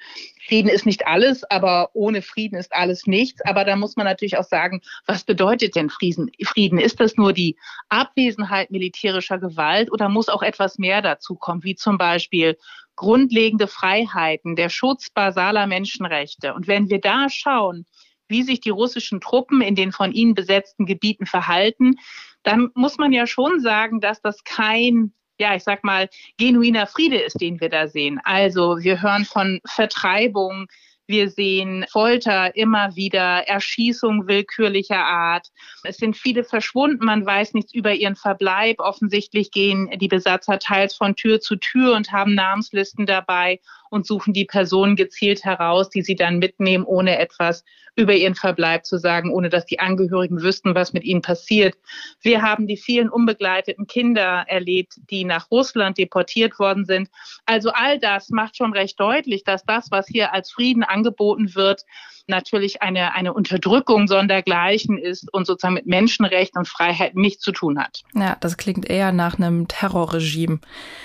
Frieden 0.47 0.69
ist 0.69 0.87
nicht 0.87 1.07
alles, 1.09 1.43
aber 1.51 1.91
ohne 1.93 2.23
Frieden 2.23 2.57
ist 2.57 2.73
alles 2.73 3.07
nichts. 3.07 3.41
Aber 3.45 3.65
da 3.65 3.75
muss 3.75 3.97
man 3.97 4.07
natürlich 4.07 4.39
auch 4.39 4.45
sagen, 4.45 4.81
was 5.05 5.25
bedeutet 5.25 5.75
denn 5.75 5.91
Frieden? 5.91 6.31
Frieden? 6.45 6.79
Ist 6.79 7.01
das 7.01 7.17
nur 7.17 7.33
die 7.33 7.57
Abwesenheit 7.89 8.71
militärischer 8.71 9.39
Gewalt 9.39 9.91
oder 9.91 10.09
muss 10.09 10.29
auch 10.29 10.43
etwas 10.43 10.79
mehr 10.79 11.03
dazu 11.03 11.35
kommen, 11.35 11.65
wie 11.65 11.75
zum 11.75 11.99
Beispiel 11.99 12.57
grundlegende 12.95 13.67
Freiheiten, 13.67 14.57
der 14.57 14.71
Schutz 14.71 15.11
basaler 15.11 15.67
Menschenrechte. 15.67 16.55
Und 16.55 16.67
wenn 16.67 16.89
wir 16.89 17.01
da 17.01 17.29
schauen, 17.29 17.85
wie 18.28 18.42
sich 18.42 18.61
die 18.61 18.71
russischen 18.71 19.21
Truppen 19.21 19.61
in 19.61 19.75
den 19.75 19.92
von 19.92 20.12
ihnen 20.12 20.35
besetzten 20.35 20.87
Gebieten 20.87 21.26
verhalten, 21.26 21.97
dann 22.42 22.71
muss 22.75 22.99
man 22.99 23.12
ja 23.12 23.26
schon 23.26 23.61
sagen, 23.61 24.00
dass 24.00 24.21
das 24.21 24.45
kein 24.45 25.12
ja, 25.38 25.54
ich 25.54 25.64
sag 25.64 25.85
mal, 25.85 26.09
genuiner 26.38 26.87
Friede 26.87 27.18
ist, 27.18 27.42
den 27.42 27.61
wir 27.61 27.68
da 27.68 27.88
sehen. 27.88 28.18
Also 28.25 28.78
wir 28.78 29.02
hören 29.02 29.26
von 29.26 29.61
Vertreibung, 29.66 30.66
wir 31.06 31.30
sehen 31.30 31.87
Folter 31.88 32.56
immer 32.56 32.97
wieder, 32.97 33.47
Erschießung 33.47 34.26
willkürlicher 34.26 35.04
Art. 35.04 35.49
Es 35.85 35.99
sind 35.99 36.16
viele 36.16 36.42
verschwunden. 36.42 37.04
Man 37.04 37.25
weiß 37.25 37.54
nichts 37.54 37.73
über 37.73 37.95
ihren 37.95 38.16
Verbleib. 38.16 38.80
Offensichtlich 38.80 39.52
gehen 39.52 39.88
die 39.99 40.09
Besatzer 40.09 40.59
teils 40.59 40.97
von 40.97 41.14
Tür 41.14 41.40
zu 41.40 41.56
Tür 41.56 41.95
und 41.95 42.11
haben 42.11 42.35
Namenslisten 42.35 43.06
dabei 43.06 43.61
und 43.90 44.07
suchen 44.07 44.33
die 44.33 44.45
Personen 44.45 44.97
gezielt 44.97 45.45
heraus, 45.45 45.90
die 45.90 46.02
sie 46.02 46.16
dann 46.16 46.38
mitnehmen, 46.38 46.85
ohne 46.85 47.19
etwas 47.19 47.64
über 47.97 48.14
ihren 48.14 48.35
Verbleib 48.35 48.85
zu 48.85 48.99
sagen, 48.99 49.33
ohne 49.33 49.49
dass 49.49 49.64
die 49.64 49.81
Angehörigen 49.81 50.43
wüssten, 50.43 50.75
was 50.75 50.93
mit 50.93 51.05
ihnen 51.05 51.23
passiert. 51.23 51.76
Wir 52.21 52.43
haben 52.43 52.66
die 52.66 52.76
vielen 52.76 53.09
unbegleiteten 53.09 53.87
Kinder 53.87 54.45
erlebt, 54.47 55.00
die 55.11 55.25
nach 55.25 55.50
Russland 55.50 55.97
deportiert 55.97 56.59
worden 56.59 56.85
sind. 56.85 57.09
Also 57.47 57.71
all 57.73 57.99
das 57.99 58.28
macht 58.28 58.57
schon 58.57 58.75
recht 58.75 59.01
deutlich, 59.01 59.44
dass 59.44 59.64
das, 59.64 59.90
was 59.90 60.07
hier 60.07 60.35
als 60.35 60.51
Frieden 60.51 60.85
angeboten 60.85 61.55
wird, 61.55 61.85
natürlich 62.29 62.83
eine, 62.83 63.14
eine 63.14 63.33
Unterdrückung 63.33 64.09
sondergleichen 64.09 64.99
ist 64.99 65.33
und 65.33 65.46
sozusagen 65.46 65.75
mit 65.75 65.87
Menschenrechten 65.87 66.59
und 66.59 66.68
Freiheit 66.68 67.14
nichts 67.14 67.42
zu 67.42 67.53
tun 67.53 67.79
hat. 67.79 68.03
Ja, 68.14 68.37
das 68.40 68.57
klingt 68.57 68.88
eher 68.88 69.12
nach 69.12 69.38
einem 69.38 69.68
Terrorregime. 69.68 70.59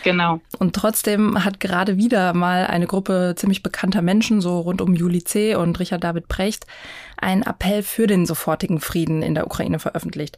Genau. 0.03 0.41
Und 0.57 0.75
trotzdem 0.75 1.43
hat 1.43 1.59
gerade 1.59 1.97
wieder 1.97 2.33
mal 2.33 2.65
eine 2.71 2.87
Gruppe 2.87 3.33
ziemlich 3.35 3.61
bekannter 3.61 4.01
Menschen, 4.01 4.41
so 4.41 4.59
rund 4.59 4.81
um 4.81 4.95
Juli 4.95 5.23
C. 5.23 5.55
und 5.55 5.79
Richard 5.79 6.03
David 6.03 6.27
Precht, 6.27 6.65
einen 7.17 7.43
Appell 7.43 7.83
für 7.83 8.07
den 8.07 8.25
sofortigen 8.25 8.79
Frieden 8.79 9.21
in 9.21 9.35
der 9.35 9.45
Ukraine 9.45 9.77
veröffentlicht. 9.77 10.37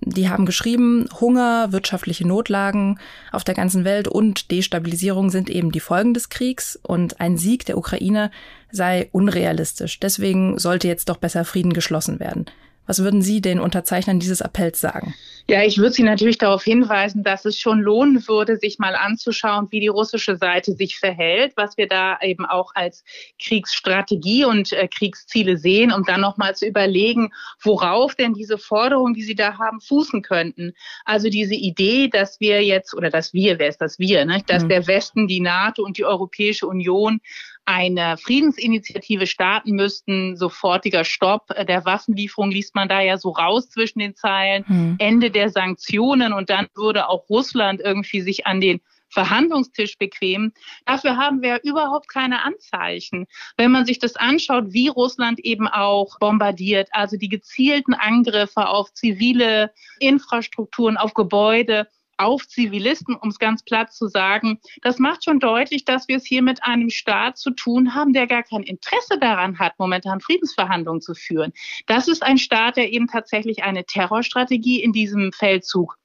Die 0.00 0.28
haben 0.28 0.46
geschrieben, 0.46 1.08
Hunger, 1.20 1.70
wirtschaftliche 1.70 2.26
Notlagen 2.26 2.98
auf 3.30 3.44
der 3.44 3.54
ganzen 3.54 3.84
Welt 3.84 4.08
und 4.08 4.50
Destabilisierung 4.50 5.30
sind 5.30 5.48
eben 5.48 5.70
die 5.70 5.80
Folgen 5.80 6.14
des 6.14 6.28
Kriegs 6.30 6.78
und 6.82 7.20
ein 7.20 7.36
Sieg 7.36 7.64
der 7.66 7.78
Ukraine 7.78 8.32
sei 8.72 9.08
unrealistisch. 9.12 10.00
Deswegen 10.00 10.58
sollte 10.58 10.88
jetzt 10.88 11.08
doch 11.08 11.18
besser 11.18 11.44
Frieden 11.44 11.72
geschlossen 11.72 12.18
werden. 12.18 12.46
Was 12.86 13.02
würden 13.02 13.22
Sie 13.22 13.40
den 13.40 13.60
Unterzeichnern 13.60 14.20
dieses 14.20 14.42
Appells 14.42 14.80
sagen? 14.80 15.14
Ja, 15.46 15.62
ich 15.62 15.76
würde 15.76 15.92
Sie 15.92 16.02
natürlich 16.02 16.38
darauf 16.38 16.64
hinweisen, 16.64 17.22
dass 17.22 17.44
es 17.44 17.58
schon 17.58 17.80
lohnen 17.80 18.26
würde, 18.26 18.56
sich 18.56 18.78
mal 18.78 18.94
anzuschauen, 18.94 19.68
wie 19.70 19.80
die 19.80 19.88
russische 19.88 20.36
Seite 20.38 20.72
sich 20.72 20.98
verhält, 20.98 21.52
was 21.56 21.76
wir 21.76 21.86
da 21.86 22.18
eben 22.22 22.46
auch 22.46 22.72
als 22.74 23.04
Kriegsstrategie 23.38 24.46
und 24.46 24.72
äh, 24.72 24.88
Kriegsziele 24.88 25.58
sehen, 25.58 25.92
um 25.92 26.02
dann 26.04 26.22
nochmal 26.22 26.56
zu 26.56 26.66
überlegen, 26.66 27.30
worauf 27.62 28.14
denn 28.14 28.32
diese 28.32 28.56
Forderungen, 28.56 29.12
die 29.12 29.22
Sie 29.22 29.34
da 29.34 29.58
haben, 29.58 29.82
fußen 29.82 30.22
könnten. 30.22 30.72
Also 31.04 31.28
diese 31.28 31.54
Idee, 31.54 32.08
dass 32.08 32.40
wir 32.40 32.64
jetzt, 32.64 32.94
oder 32.94 33.10
dass 33.10 33.34
wir, 33.34 33.58
wer 33.58 33.68
ist 33.68 33.82
das 33.82 33.98
wir, 33.98 34.24
ne? 34.24 34.42
dass 34.46 34.64
mhm. 34.64 34.68
der 34.70 34.86
Westen, 34.86 35.26
die 35.26 35.40
NATO 35.40 35.82
und 35.82 35.98
die 35.98 36.06
Europäische 36.06 36.66
Union 36.66 37.20
eine 37.66 38.16
Friedensinitiative 38.16 39.26
starten 39.26 39.72
müssten, 39.72 40.36
sofortiger 40.36 41.04
Stopp 41.04 41.48
der 41.66 41.84
Waffenlieferung 41.84 42.50
liest 42.50 42.74
man 42.74 42.88
da 42.88 43.00
ja 43.00 43.16
so 43.16 43.30
raus 43.30 43.70
zwischen 43.70 44.00
den 44.00 44.14
Zeilen, 44.14 44.66
hm. 44.66 44.96
Ende 44.98 45.30
der 45.30 45.50
Sanktionen 45.50 46.32
und 46.32 46.50
dann 46.50 46.66
würde 46.74 47.08
auch 47.08 47.28
Russland 47.28 47.80
irgendwie 47.80 48.20
sich 48.20 48.46
an 48.46 48.60
den 48.60 48.80
Verhandlungstisch 49.14 49.96
bequemen. 49.96 50.52
Dafür 50.84 51.16
haben 51.16 51.40
wir 51.40 51.60
überhaupt 51.62 52.08
keine 52.08 52.42
Anzeichen. 52.42 53.26
Wenn 53.56 53.70
man 53.70 53.86
sich 53.86 53.98
das 54.00 54.16
anschaut, 54.16 54.72
wie 54.72 54.88
Russland 54.88 55.38
eben 55.38 55.68
auch 55.68 56.18
bombardiert, 56.18 56.88
also 56.90 57.16
die 57.16 57.28
gezielten 57.28 57.94
Angriffe 57.94 58.68
auf 58.68 58.92
zivile 58.92 59.72
Infrastrukturen, 60.00 60.96
auf 60.96 61.14
Gebäude, 61.14 61.86
auf 62.18 62.46
Zivilisten, 62.46 63.16
um 63.16 63.28
es 63.28 63.38
ganz 63.38 63.62
platt 63.62 63.92
zu 63.92 64.08
sagen. 64.08 64.60
Das 64.82 64.98
macht 64.98 65.24
schon 65.24 65.40
deutlich, 65.40 65.84
dass 65.84 66.08
wir 66.08 66.16
es 66.16 66.26
hier 66.26 66.42
mit 66.42 66.62
einem 66.62 66.90
Staat 66.90 67.38
zu 67.38 67.50
tun 67.50 67.94
haben, 67.94 68.12
der 68.12 68.26
gar 68.26 68.42
kein 68.42 68.62
Interesse 68.62 69.18
daran 69.18 69.58
hat, 69.58 69.74
momentan 69.78 70.20
Friedensverhandlungen 70.20 71.00
zu 71.00 71.14
führen. 71.14 71.52
Das 71.86 72.08
ist 72.08 72.22
ein 72.22 72.38
Staat, 72.38 72.76
der 72.76 72.92
eben 72.92 73.06
tatsächlich 73.06 73.64
eine 73.64 73.84
Terrorstrategie 73.84 74.82
in 74.82 74.92
diesem 74.92 75.32
Feldzug 75.32 75.96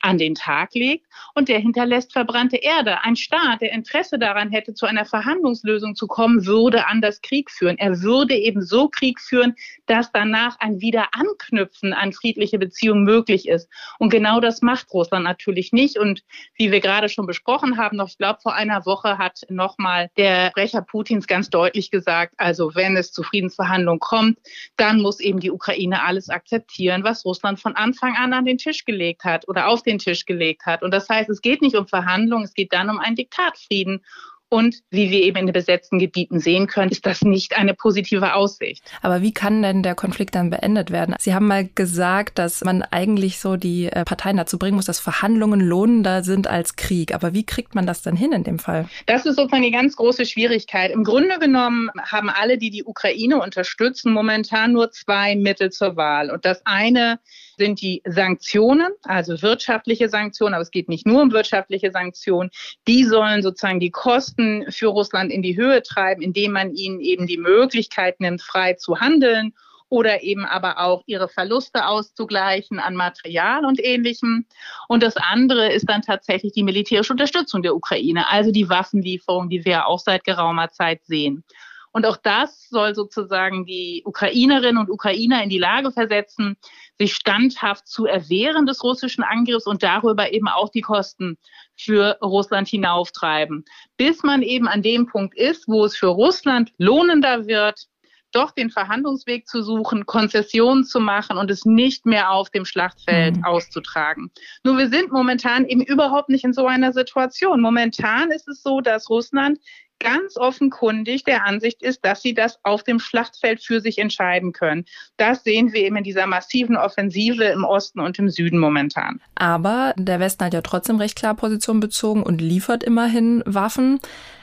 an 0.00 0.18
den 0.18 0.34
Tag 0.34 0.74
legt 0.74 1.06
und 1.34 1.48
der 1.48 1.58
hinterlässt 1.58 2.12
verbrannte 2.12 2.56
Erde. 2.56 3.02
Ein 3.02 3.16
Staat, 3.16 3.60
der 3.60 3.72
Interesse 3.72 4.18
daran 4.18 4.50
hätte, 4.50 4.74
zu 4.74 4.86
einer 4.86 5.04
Verhandlungslösung 5.04 5.94
zu 5.94 6.06
kommen, 6.06 6.46
würde 6.46 6.86
anders 6.86 7.20
Krieg 7.22 7.50
führen. 7.50 7.78
Er 7.78 8.00
würde 8.02 8.34
eben 8.34 8.62
so 8.62 8.88
Krieg 8.88 9.20
führen, 9.20 9.54
dass 9.86 10.12
danach 10.12 10.58
ein 10.60 10.80
Wiederanknüpfen 10.80 11.92
an 11.92 12.12
friedliche 12.12 12.58
Beziehungen 12.58 13.04
möglich 13.04 13.48
ist. 13.48 13.68
Und 13.98 14.10
genau 14.10 14.40
das 14.40 14.62
macht 14.62 14.92
Russland 14.92 15.24
natürlich 15.24 15.72
nicht. 15.72 15.98
Und 15.98 16.22
wie 16.54 16.70
wir 16.70 16.80
gerade 16.80 17.08
schon 17.08 17.26
besprochen 17.26 17.76
haben, 17.76 17.96
noch, 17.96 18.08
ich 18.08 18.18
glaube, 18.18 18.40
vor 18.42 18.54
einer 18.54 18.86
Woche 18.86 19.18
hat 19.18 19.40
nochmal 19.48 20.10
der 20.16 20.48
Sprecher 20.50 20.82
Putins 20.82 21.26
ganz 21.26 21.50
deutlich 21.50 21.90
gesagt, 21.90 22.34
also 22.36 22.74
wenn 22.74 22.96
es 22.96 23.12
zu 23.12 23.22
Friedensverhandlungen 23.22 24.00
kommt, 24.00 24.38
dann 24.76 25.00
muss 25.00 25.20
eben 25.20 25.40
die 25.40 25.50
Ukraine 25.50 26.02
alles 26.02 26.28
akzeptieren, 26.28 27.04
was 27.04 27.24
Russland 27.24 27.60
von 27.60 27.76
Anfang 27.76 28.16
an 28.16 28.32
an 28.32 28.44
den 28.44 28.58
Tisch 28.58 28.84
gelegt 28.84 29.24
hat 29.24 29.48
oder 29.58 29.68
auf 29.68 29.82
den 29.82 29.98
Tisch 29.98 30.24
gelegt 30.24 30.66
hat. 30.66 30.82
Und 30.82 30.92
das 30.92 31.08
heißt, 31.08 31.28
es 31.28 31.42
geht 31.42 31.62
nicht 31.62 31.76
um 31.76 31.86
Verhandlungen, 31.86 32.44
es 32.44 32.54
geht 32.54 32.72
dann 32.72 32.90
um 32.90 32.98
einen 32.98 33.16
Diktatfrieden. 33.16 34.04
Und 34.50 34.76
wie 34.90 35.10
wir 35.10 35.22
eben 35.22 35.36
in 35.36 35.46
den 35.46 35.52
besetzten 35.52 35.98
Gebieten 35.98 36.40
sehen 36.40 36.66
können, 36.66 36.90
ist 36.90 37.04
das 37.04 37.22
nicht 37.22 37.56
eine 37.56 37.74
positive 37.74 38.34
Aussicht. 38.34 38.82
Aber 39.02 39.20
wie 39.20 39.32
kann 39.32 39.62
denn 39.62 39.82
der 39.82 39.94
Konflikt 39.94 40.34
dann 40.34 40.48
beendet 40.48 40.90
werden? 40.90 41.14
Sie 41.18 41.34
haben 41.34 41.46
mal 41.46 41.68
gesagt, 41.74 42.38
dass 42.38 42.64
man 42.64 42.82
eigentlich 42.82 43.40
so 43.40 43.56
die 43.56 43.86
äh, 43.86 44.04
Parteien 44.04 44.38
dazu 44.38 44.58
bringen 44.58 44.76
muss, 44.76 44.86
dass 44.86 45.00
Verhandlungen 45.00 45.60
lohnender 45.60 46.22
sind 46.22 46.46
als 46.46 46.76
Krieg. 46.76 47.14
Aber 47.14 47.34
wie 47.34 47.44
kriegt 47.44 47.74
man 47.74 47.86
das 47.86 48.00
dann 48.00 48.16
hin 48.16 48.32
in 48.32 48.44
dem 48.44 48.58
Fall? 48.58 48.88
Das 49.04 49.26
ist 49.26 49.36
sozusagen 49.36 49.62
die 49.62 49.70
ganz 49.70 49.96
große 49.96 50.24
Schwierigkeit. 50.24 50.92
Im 50.92 51.04
Grunde 51.04 51.38
genommen 51.38 51.90
haben 52.00 52.30
alle, 52.30 52.56
die 52.56 52.70
die 52.70 52.84
Ukraine 52.84 53.42
unterstützen, 53.42 54.12
momentan 54.14 54.72
nur 54.72 54.90
zwei 54.92 55.36
Mittel 55.36 55.70
zur 55.70 55.96
Wahl. 55.96 56.30
Und 56.30 56.46
das 56.46 56.64
eine 56.64 57.18
sind 57.58 57.82
die 57.82 58.02
Sanktionen, 58.06 58.88
also 59.02 59.42
wirtschaftliche 59.42 60.08
Sanktionen, 60.08 60.54
aber 60.54 60.62
es 60.62 60.70
geht 60.70 60.88
nicht 60.88 61.06
nur 61.06 61.22
um 61.22 61.32
wirtschaftliche 61.32 61.90
Sanktionen. 61.90 62.50
Die 62.86 63.04
sollen 63.04 63.42
sozusagen 63.42 63.80
die 63.80 63.90
Kosten 63.90 64.37
für 64.68 64.88
Russland 64.88 65.32
in 65.32 65.42
die 65.42 65.56
Höhe 65.56 65.82
treiben, 65.82 66.22
indem 66.22 66.52
man 66.52 66.74
ihnen 66.74 67.00
eben 67.00 67.26
die 67.26 67.38
Möglichkeit 67.38 68.20
nimmt, 68.20 68.42
frei 68.42 68.74
zu 68.74 69.00
handeln 69.00 69.54
oder 69.88 70.22
eben 70.22 70.44
aber 70.44 70.78
auch 70.80 71.02
ihre 71.06 71.28
Verluste 71.28 71.86
auszugleichen 71.86 72.78
an 72.78 72.94
Material 72.94 73.64
und 73.64 73.82
ähnlichem. 73.82 74.44
Und 74.86 75.02
das 75.02 75.16
andere 75.16 75.72
ist 75.72 75.88
dann 75.88 76.02
tatsächlich 76.02 76.52
die 76.52 76.62
militärische 76.62 77.12
Unterstützung 77.12 77.62
der 77.62 77.74
Ukraine, 77.74 78.28
also 78.28 78.50
die 78.50 78.68
Waffenlieferung, 78.68 79.48
die 79.48 79.64
wir 79.64 79.86
auch 79.86 79.98
seit 79.98 80.24
geraumer 80.24 80.70
Zeit 80.70 81.04
sehen. 81.04 81.44
Und 81.90 82.04
auch 82.04 82.18
das 82.18 82.68
soll 82.68 82.94
sozusagen 82.94 83.64
die 83.64 84.02
Ukrainerinnen 84.04 84.78
und 84.78 84.90
Ukrainer 84.90 85.42
in 85.42 85.48
die 85.48 85.58
Lage 85.58 85.90
versetzen, 85.90 86.56
sich 86.98 87.14
standhaft 87.14 87.88
zu 87.88 88.06
erwehren 88.06 88.66
des 88.66 88.84
russischen 88.84 89.24
Angriffs 89.24 89.66
und 89.66 89.82
darüber 89.82 90.32
eben 90.32 90.48
auch 90.48 90.68
die 90.68 90.82
Kosten 90.82 91.38
für 91.80 92.18
Russland 92.22 92.68
hinauftreiben, 92.68 93.64
bis 93.96 94.22
man 94.22 94.42
eben 94.42 94.68
an 94.68 94.82
dem 94.82 95.06
Punkt 95.06 95.36
ist, 95.36 95.68
wo 95.68 95.84
es 95.84 95.96
für 95.96 96.08
Russland 96.08 96.72
lohnender 96.78 97.46
wird, 97.46 97.86
doch 98.32 98.50
den 98.50 98.70
Verhandlungsweg 98.70 99.48
zu 99.48 99.62
suchen, 99.62 100.06
Konzessionen 100.06 100.84
zu 100.84 101.00
machen 101.00 101.38
und 101.38 101.50
es 101.50 101.64
nicht 101.64 102.04
mehr 102.04 102.30
auf 102.30 102.50
dem 102.50 102.64
Schlachtfeld 102.64 103.38
mhm. 103.38 103.44
auszutragen. 103.44 104.30
Nur 104.64 104.76
wir 104.76 104.88
sind 104.88 105.10
momentan 105.10 105.64
eben 105.64 105.82
überhaupt 105.82 106.28
nicht 106.28 106.44
in 106.44 106.52
so 106.52 106.66
einer 106.66 106.92
Situation. 106.92 107.60
Momentan 107.60 108.30
ist 108.30 108.48
es 108.48 108.62
so, 108.62 108.80
dass 108.80 109.08
Russland 109.08 109.58
ganz 110.00 110.36
offenkundig 110.36 111.24
der 111.24 111.44
Ansicht 111.44 111.82
ist, 111.82 112.04
dass 112.04 112.22
sie 112.22 112.34
das 112.34 112.58
auf 112.62 112.82
dem 112.82 112.98
Schlachtfeld 113.00 113.62
für 113.62 113.80
sich 113.80 113.98
entscheiden 113.98 114.52
können. 114.52 114.84
Das 115.16 115.44
sehen 115.44 115.72
wir 115.72 115.82
eben 115.82 115.96
in 115.96 116.04
dieser 116.04 116.26
massiven 116.26 116.76
Offensive 116.76 117.44
im 117.44 117.64
Osten 117.64 118.00
und 118.00 118.18
im 118.18 118.28
Süden 118.28 118.58
momentan. 118.58 119.20
Aber 119.34 119.94
der 119.96 120.20
Westen 120.20 120.44
hat 120.44 120.54
ja 120.54 120.62
trotzdem 120.62 120.96
recht 120.96 121.16
klar 121.16 121.34
Position 121.34 121.80
bezogen 121.80 122.22
und 122.22 122.40
liefert 122.40 122.84
immerhin 122.84 123.42
Waffen. 123.46 124.00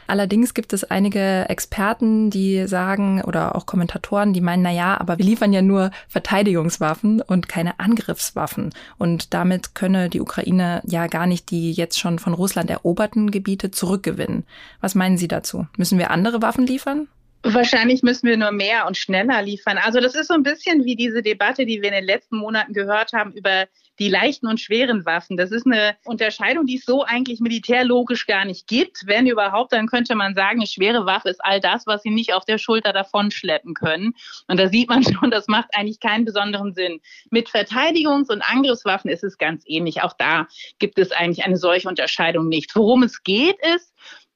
Allerdings 0.07 0.53
gibt 0.53 0.73
es 0.73 0.83
einige 0.83 1.49
Experten, 1.49 2.29
die 2.29 2.67
sagen, 2.67 3.21
oder 3.23 3.55
auch 3.55 3.65
Kommentatoren, 3.65 4.33
die 4.33 4.41
meinen, 4.41 4.63
na 4.63 4.71
ja, 4.71 4.99
aber 4.99 5.17
wir 5.17 5.25
liefern 5.25 5.53
ja 5.53 5.61
nur 5.61 5.91
Verteidigungswaffen 6.07 7.21
und 7.21 7.47
keine 7.49 7.79
Angriffswaffen. 7.79 8.71
Und 8.97 9.33
damit 9.33 9.75
könne 9.75 10.09
die 10.09 10.21
Ukraine 10.21 10.81
ja 10.85 11.07
gar 11.07 11.27
nicht 11.27 11.49
die 11.51 11.71
jetzt 11.71 11.99
schon 11.99 12.19
von 12.19 12.33
Russland 12.33 12.69
eroberten 12.69 13.31
Gebiete 13.31 13.71
zurückgewinnen. 13.71 14.45
Was 14.81 14.95
meinen 14.95 15.17
Sie 15.17 15.27
dazu? 15.27 15.67
Müssen 15.77 15.99
wir 15.99 16.11
andere 16.11 16.41
Waffen 16.41 16.65
liefern? 16.65 17.07
Wahrscheinlich 17.47 18.01
müssen 18.01 18.27
wir 18.27 18.37
nur 18.37 18.51
mehr 18.51 18.87
und 18.87 18.97
schneller 18.97 19.39
liefern. 19.43 19.77
Also 19.77 19.99
das 19.99 20.15
ist 20.15 20.29
so 20.29 20.33
ein 20.33 20.41
bisschen 20.41 20.83
wie 20.83 20.95
diese 20.95 21.21
Debatte, 21.21 21.67
die 21.67 21.79
wir 21.79 21.89
in 21.89 21.95
den 21.95 22.03
letzten 22.03 22.37
Monaten 22.37 22.73
gehört 22.73 23.13
haben 23.13 23.33
über 23.33 23.67
die 23.99 24.09
leichten 24.09 24.47
und 24.47 24.59
schweren 24.59 25.05
Waffen. 25.05 25.37
Das 25.37 25.51
ist 25.51 25.67
eine 25.67 25.95
Unterscheidung, 26.05 26.65
die 26.65 26.77
es 26.77 26.85
so 26.85 27.03
eigentlich 27.03 27.39
militärlogisch 27.41 28.25
gar 28.25 28.45
nicht 28.45 28.65
gibt. 28.67 29.05
Wenn 29.05 29.27
überhaupt, 29.27 29.73
dann 29.73 29.85
könnte 29.85 30.15
man 30.15 30.33
sagen, 30.33 30.59
eine 30.59 30.67
schwere 30.67 31.05
Waffe 31.05 31.29
ist 31.29 31.39
all 31.45 31.59
das, 31.59 31.85
was 31.85 32.01
sie 32.01 32.09
nicht 32.09 32.33
auf 32.33 32.45
der 32.45 32.57
Schulter 32.57 32.93
davonschleppen 32.93 33.75
können. 33.75 34.15
Und 34.47 34.59
da 34.59 34.67
sieht 34.67 34.89
man 34.89 35.03
schon, 35.13 35.29
das 35.29 35.47
macht 35.47 35.69
eigentlich 35.75 35.99
keinen 35.99 36.25
besonderen 36.25 36.73
Sinn. 36.73 36.99
Mit 37.29 37.49
Verteidigungs- 37.49 38.31
und 38.31 38.41
Angriffswaffen 38.41 39.11
ist 39.11 39.23
es 39.23 39.37
ganz 39.37 39.63
ähnlich. 39.67 40.01
Auch 40.01 40.13
da 40.17 40.47
gibt 40.79 40.97
es 40.97 41.11
eigentlich 41.11 41.45
eine 41.45 41.57
solche 41.57 41.87
Unterscheidung 41.87 42.49
nicht. 42.49 42.75
Worum 42.75 43.03
es 43.03 43.21
geht, 43.21 43.57
ist, 43.75 43.93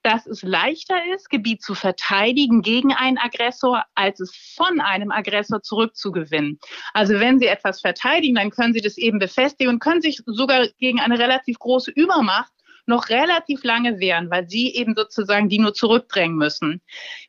dass 0.10 0.26
es 0.26 0.42
leichter 0.42 0.98
ist, 1.14 1.30
Gebiet 1.30 1.62
zu 1.62 1.76
verteidigen 1.76 2.64
gegen 2.64 2.94
einen 2.94 3.20
Aggressor, 3.20 3.84
als 3.94 4.20
es 4.20 4.36
von 4.58 4.82
einem 4.82 5.12
Aggressor 5.12 5.62
zurückzugewinnen. 5.62 6.58
Also 6.96 7.20
wenn 7.20 7.38
Sie 7.38 7.46
etwas 7.46 7.82
verteidigen, 7.82 8.34
dann 8.34 8.50
können 8.50 8.74
Sie 8.74 8.82
das 8.82 8.98
eben 8.98 9.20
befestigen 9.20 9.72
und 9.72 9.80
können 9.80 10.02
sich 10.02 10.22
sogar 10.26 10.68
gegen 10.80 11.00
eine 11.00 11.20
relativ 11.20 11.60
große 11.60 11.92
Übermacht 11.92 12.52
noch 12.88 13.10
relativ 13.10 13.64
lange 13.64 14.00
wehren, 14.00 14.32
weil 14.32 14.50
sie 14.50 14.74
eben 14.74 14.96
sozusagen 14.98 15.48
die 15.48 15.60
nur 15.60 15.76
zurückdrängen 15.76 16.36
müssen. 16.36 16.82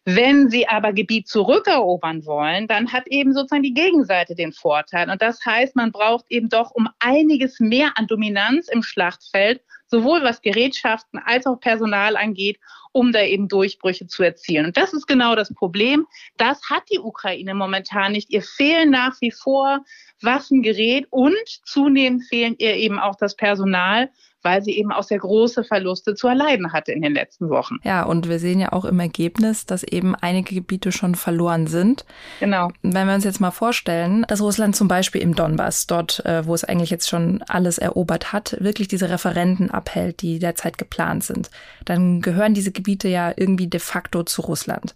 Wenn 0.06 0.48
sie 0.48 0.66
aber 0.66 0.94
Gebiet 0.94 1.28
zurückerobern 1.28 2.24
wollen, 2.24 2.66
dann 2.66 2.94
hat 2.94 3.06
eben 3.08 3.34
sozusagen 3.34 3.62
die 3.62 3.74
Gegenseite 3.74 4.34
den 4.34 4.52
Vorteil. 4.52 5.10
Und 5.10 5.20
das 5.20 5.44
heißt, 5.44 5.76
man 5.76 5.92
braucht 5.92 6.24
eben 6.30 6.48
doch 6.48 6.70
um 6.70 6.88
einiges 6.98 7.60
mehr 7.60 7.92
an 7.96 8.06
Dominanz 8.06 8.68
im 8.68 8.82
Schlachtfeld, 8.82 9.60
sowohl 9.90 10.22
was 10.22 10.40
Gerätschaften 10.42 11.20
als 11.24 11.46
auch 11.46 11.60
Personal 11.60 12.16
angeht, 12.16 12.58
um 12.92 13.12
da 13.12 13.22
eben 13.22 13.48
Durchbrüche 13.48 14.06
zu 14.06 14.22
erzielen. 14.22 14.66
Und 14.66 14.76
das 14.76 14.92
ist 14.92 15.06
genau 15.06 15.34
das 15.34 15.52
Problem. 15.54 16.06
Das 16.36 16.60
hat 16.68 16.82
die 16.92 16.98
Ukraine 16.98 17.54
momentan 17.54 18.12
nicht. 18.12 18.30
Ihr 18.30 18.42
fehlen 18.42 18.90
nach 18.90 19.20
wie 19.20 19.30
vor 19.30 19.84
Waffengerät 20.22 21.06
und 21.10 21.36
zunehmend 21.64 22.24
fehlen 22.24 22.54
ihr 22.58 22.76
eben 22.76 22.98
auch 22.98 23.16
das 23.16 23.36
Personal, 23.36 24.10
weil 24.42 24.62
sie 24.62 24.78
eben 24.78 24.92
auch 24.92 25.02
sehr 25.02 25.18
große 25.18 25.64
Verluste 25.64 26.14
zu 26.14 26.28
erleiden 26.28 26.72
hatte 26.72 26.92
in 26.92 27.02
den 27.02 27.12
letzten 27.12 27.50
Wochen. 27.50 27.76
Ja, 27.84 28.04
und 28.04 28.28
wir 28.28 28.38
sehen 28.38 28.60
ja 28.60 28.72
auch 28.72 28.84
im 28.84 28.98
Ergebnis, 28.98 29.66
dass 29.66 29.82
eben 29.82 30.14
einige 30.14 30.54
Gebiete 30.54 30.92
schon 30.92 31.14
verloren 31.14 31.66
sind. 31.66 32.04
Genau. 32.40 32.70
Wenn 32.82 33.06
wir 33.06 33.14
uns 33.14 33.24
jetzt 33.24 33.40
mal 33.40 33.50
vorstellen, 33.50 34.24
dass 34.28 34.40
Russland 34.40 34.76
zum 34.76 34.88
Beispiel 34.88 35.20
im 35.20 35.34
Donbass, 35.34 35.86
dort, 35.86 36.24
äh, 36.24 36.46
wo 36.46 36.54
es 36.54 36.64
eigentlich 36.64 36.90
jetzt 36.90 37.08
schon 37.08 37.42
alles 37.48 37.78
erobert 37.78 38.32
hat, 38.32 38.56
wirklich 38.60 38.88
diese 38.88 39.10
Referenten 39.10 39.70
abhält, 39.80 40.20
die 40.20 40.38
derzeit 40.38 40.76
geplant 40.76 41.24
sind, 41.24 41.50
dann 41.86 42.20
gehören 42.20 42.52
diese 42.54 42.70
Gebiete 42.70 43.08
ja 43.08 43.32
irgendwie 43.34 43.66
de 43.66 43.80
facto 43.80 44.22
zu 44.22 44.42
Russland. 44.42 44.94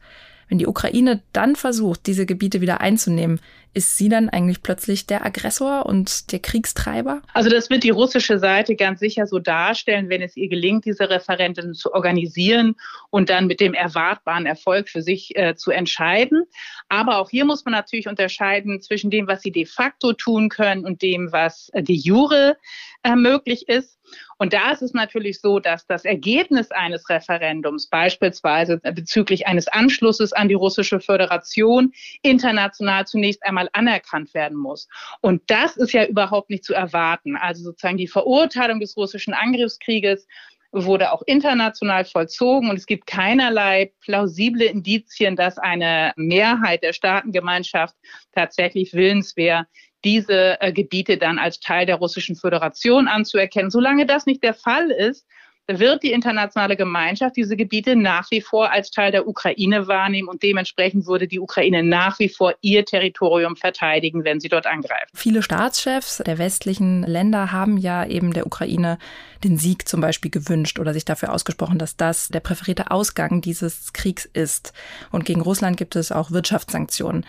Wenn 0.48 0.58
die 0.58 0.66
Ukraine 0.66 1.22
dann 1.32 1.56
versucht, 1.56 2.06
diese 2.06 2.26
Gebiete 2.26 2.60
wieder 2.60 2.80
einzunehmen, 2.80 3.40
ist 3.72 3.98
sie 3.98 4.08
dann 4.08 4.28
eigentlich 4.28 4.62
plötzlich 4.62 5.06
der 5.06 5.26
Aggressor 5.26 5.84
und 5.86 6.30
der 6.30 6.38
Kriegstreiber? 6.38 7.22
Also 7.32 7.50
das 7.50 7.70
wird 7.70 7.82
die 7.82 7.90
russische 7.90 8.38
Seite 8.38 8.76
ganz 8.76 9.00
sicher 9.00 9.26
so 9.26 9.40
darstellen, 9.40 10.08
wenn 10.08 10.22
es 10.22 10.36
ihr 10.36 10.48
gelingt, 10.48 10.84
diese 10.84 11.10
Referenten 11.10 11.74
zu 11.74 11.92
organisieren 11.92 12.76
und 13.10 13.30
dann 13.30 13.48
mit 13.48 13.60
dem 13.60 13.74
erwartbaren 13.74 14.46
Erfolg 14.46 14.88
für 14.88 15.02
sich 15.02 15.36
äh, 15.36 15.56
zu 15.56 15.72
entscheiden. 15.72 16.44
Aber 16.88 17.18
auch 17.18 17.30
hier 17.30 17.44
muss 17.44 17.64
man 17.64 17.72
natürlich 17.72 18.06
unterscheiden 18.06 18.80
zwischen 18.80 19.10
dem, 19.10 19.26
was 19.26 19.42
sie 19.42 19.50
de 19.50 19.66
facto 19.66 20.12
tun 20.12 20.48
können 20.50 20.84
und 20.84 21.02
dem, 21.02 21.32
was 21.32 21.68
äh, 21.70 21.82
de 21.82 21.96
jure 21.96 22.56
äh, 23.02 23.16
möglich 23.16 23.68
ist. 23.68 23.98
Und 24.38 24.52
da 24.52 24.72
ist 24.72 24.82
es 24.82 24.92
natürlich 24.92 25.40
so, 25.40 25.58
dass 25.58 25.86
das 25.86 26.04
Ergebnis 26.04 26.70
eines 26.70 27.08
Referendums, 27.08 27.88
beispielsweise 27.88 28.78
bezüglich 28.78 29.46
eines 29.46 29.68
Anschlusses 29.68 30.32
an 30.32 30.48
die 30.48 30.54
russische 30.54 31.00
Föderation, 31.00 31.92
international 32.22 33.06
zunächst 33.06 33.42
einmal 33.44 33.68
anerkannt 33.72 34.34
werden 34.34 34.56
muss. 34.56 34.88
Und 35.20 35.42
das 35.46 35.76
ist 35.76 35.92
ja 35.92 36.04
überhaupt 36.04 36.50
nicht 36.50 36.64
zu 36.64 36.74
erwarten. 36.74 37.36
Also 37.36 37.62
sozusagen 37.62 37.96
die 37.96 38.08
Verurteilung 38.08 38.80
des 38.80 38.96
russischen 38.96 39.34
Angriffskrieges 39.34 40.26
wurde 40.74 41.12
auch 41.12 41.22
international 41.26 42.04
vollzogen 42.04 42.68
und 42.68 42.76
es 42.76 42.86
gibt 42.86 43.06
keinerlei 43.06 43.92
plausible 44.00 44.64
Indizien, 44.64 45.36
dass 45.36 45.56
eine 45.58 46.12
Mehrheit 46.16 46.82
der 46.82 46.92
Staatengemeinschaft 46.92 47.94
tatsächlich 48.32 48.92
willens 48.92 49.36
wäre, 49.36 49.66
diese 50.04 50.60
äh, 50.60 50.72
Gebiete 50.72 51.16
dann 51.16 51.38
als 51.38 51.60
Teil 51.60 51.86
der 51.86 51.96
Russischen 51.96 52.36
Föderation 52.36 53.08
anzuerkennen. 53.08 53.70
Solange 53.70 54.06
das 54.06 54.26
nicht 54.26 54.42
der 54.42 54.54
Fall 54.54 54.90
ist, 54.90 55.26
wird 55.66 56.02
die 56.02 56.12
internationale 56.12 56.76
Gemeinschaft 56.76 57.36
diese 57.36 57.56
Gebiete 57.56 57.96
nach 57.96 58.30
wie 58.30 58.40
vor 58.40 58.70
als 58.70 58.90
Teil 58.90 59.12
der 59.12 59.26
Ukraine 59.26 59.88
wahrnehmen 59.88 60.28
und 60.28 60.42
dementsprechend 60.42 61.06
würde 61.06 61.26
die 61.26 61.40
Ukraine 61.40 61.82
nach 61.82 62.18
wie 62.18 62.28
vor 62.28 62.54
ihr 62.60 62.84
Territorium 62.84 63.56
verteidigen, 63.56 64.24
wenn 64.24 64.40
sie 64.40 64.48
dort 64.48 64.66
angreift. 64.66 65.10
Viele 65.14 65.42
Staatschefs 65.42 66.18
der 66.18 66.38
westlichen 66.38 67.02
Länder 67.02 67.50
haben 67.50 67.78
ja 67.78 68.04
eben 68.04 68.34
der 68.34 68.46
Ukraine 68.46 68.98
den 69.42 69.56
Sieg 69.56 69.88
zum 69.88 70.00
Beispiel 70.00 70.30
gewünscht 70.30 70.78
oder 70.78 70.92
sich 70.92 71.04
dafür 71.04 71.32
ausgesprochen, 71.32 71.78
dass 71.78 71.96
das 71.96 72.28
der 72.28 72.40
präferierte 72.40 72.90
Ausgang 72.90 73.40
dieses 73.40 73.92
Kriegs 73.92 74.26
ist. 74.26 74.74
Und 75.10 75.24
gegen 75.24 75.40
Russland 75.40 75.76
gibt 75.76 75.96
es 75.96 76.12
auch 76.12 76.30
Wirtschaftssanktionen. 76.30 77.24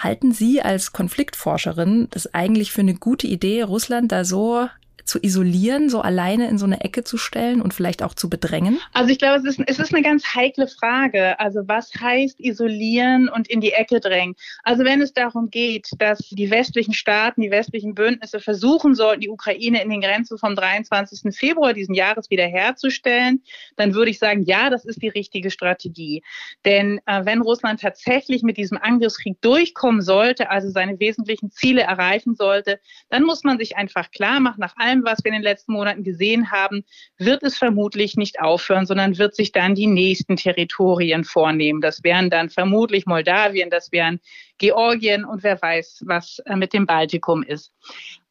Halten 0.00 0.32
Sie 0.32 0.62
als 0.62 0.92
Konfliktforscherin 0.92 2.08
das 2.10 2.32
eigentlich 2.32 2.72
für 2.72 2.80
eine 2.80 2.94
gute 2.94 3.26
Idee, 3.26 3.62
Russland 3.62 4.10
da 4.10 4.24
so 4.24 4.66
zu 5.04 5.18
isolieren, 5.22 5.88
so 5.88 6.00
alleine 6.00 6.48
in 6.48 6.58
so 6.58 6.66
eine 6.66 6.80
Ecke 6.82 7.04
zu 7.04 7.16
stellen 7.16 7.60
und 7.62 7.74
vielleicht 7.74 8.02
auch 8.02 8.14
zu 8.14 8.28
bedrängen? 8.28 8.80
Also 8.92 9.10
ich 9.10 9.18
glaube, 9.18 9.38
es 9.38 9.44
ist, 9.44 9.60
es 9.66 9.78
ist 9.78 9.94
eine 9.94 10.02
ganz 10.02 10.34
heikle 10.34 10.66
Frage. 10.66 11.38
Also 11.38 11.60
was 11.66 11.92
heißt 11.94 12.40
isolieren 12.40 13.28
und 13.28 13.48
in 13.48 13.60
die 13.60 13.72
Ecke 13.72 14.00
drängen? 14.00 14.34
Also 14.62 14.84
wenn 14.84 15.00
es 15.00 15.12
darum 15.12 15.50
geht, 15.50 15.88
dass 15.98 16.18
die 16.18 16.50
westlichen 16.50 16.94
Staaten, 16.94 17.40
die 17.40 17.50
westlichen 17.50 17.94
Bündnisse 17.94 18.40
versuchen 18.40 18.94
sollten, 18.94 19.20
die 19.20 19.28
Ukraine 19.28 19.82
in 19.82 19.90
den 19.90 20.00
Grenzen 20.00 20.38
vom 20.38 20.54
23. 20.54 21.34
Februar 21.34 21.72
diesen 21.72 21.94
Jahres 21.94 22.30
wiederherzustellen, 22.30 23.42
dann 23.76 23.94
würde 23.94 24.10
ich 24.10 24.18
sagen, 24.18 24.42
ja, 24.44 24.70
das 24.70 24.84
ist 24.84 25.02
die 25.02 25.08
richtige 25.08 25.50
Strategie. 25.50 26.22
Denn 26.64 27.00
äh, 27.06 27.24
wenn 27.24 27.40
Russland 27.40 27.80
tatsächlich 27.80 28.42
mit 28.42 28.56
diesem 28.56 28.78
Angriffskrieg 28.78 29.40
durchkommen 29.40 30.02
sollte, 30.02 30.50
also 30.50 30.70
seine 30.70 30.98
wesentlichen 31.00 31.50
Ziele 31.50 31.82
erreichen 31.82 32.34
sollte, 32.34 32.80
dann 33.08 33.24
muss 33.24 33.44
man 33.44 33.58
sich 33.58 33.76
einfach 33.76 34.10
klar 34.10 34.40
machen, 34.40 34.60
nach 34.60 34.76
allem, 34.90 35.04
was 35.04 35.18
wir 35.24 35.30
in 35.30 35.38
den 35.38 35.42
letzten 35.42 35.72
Monaten 35.72 36.02
gesehen 36.02 36.50
haben, 36.50 36.84
wird 37.18 37.42
es 37.42 37.56
vermutlich 37.56 38.16
nicht 38.16 38.40
aufhören, 38.40 38.86
sondern 38.86 39.18
wird 39.18 39.34
sich 39.34 39.52
dann 39.52 39.74
die 39.74 39.86
nächsten 39.86 40.36
Territorien 40.36 41.24
vornehmen. 41.24 41.80
Das 41.80 42.02
wären 42.04 42.30
dann 42.30 42.50
vermutlich 42.50 43.06
Moldawien, 43.06 43.70
das 43.70 43.92
wären 43.92 44.20
Georgien 44.58 45.24
und 45.24 45.42
wer 45.42 45.60
weiß, 45.60 46.04
was 46.06 46.40
äh, 46.46 46.56
mit 46.56 46.72
dem 46.72 46.86
Baltikum 46.86 47.42
ist. 47.42 47.72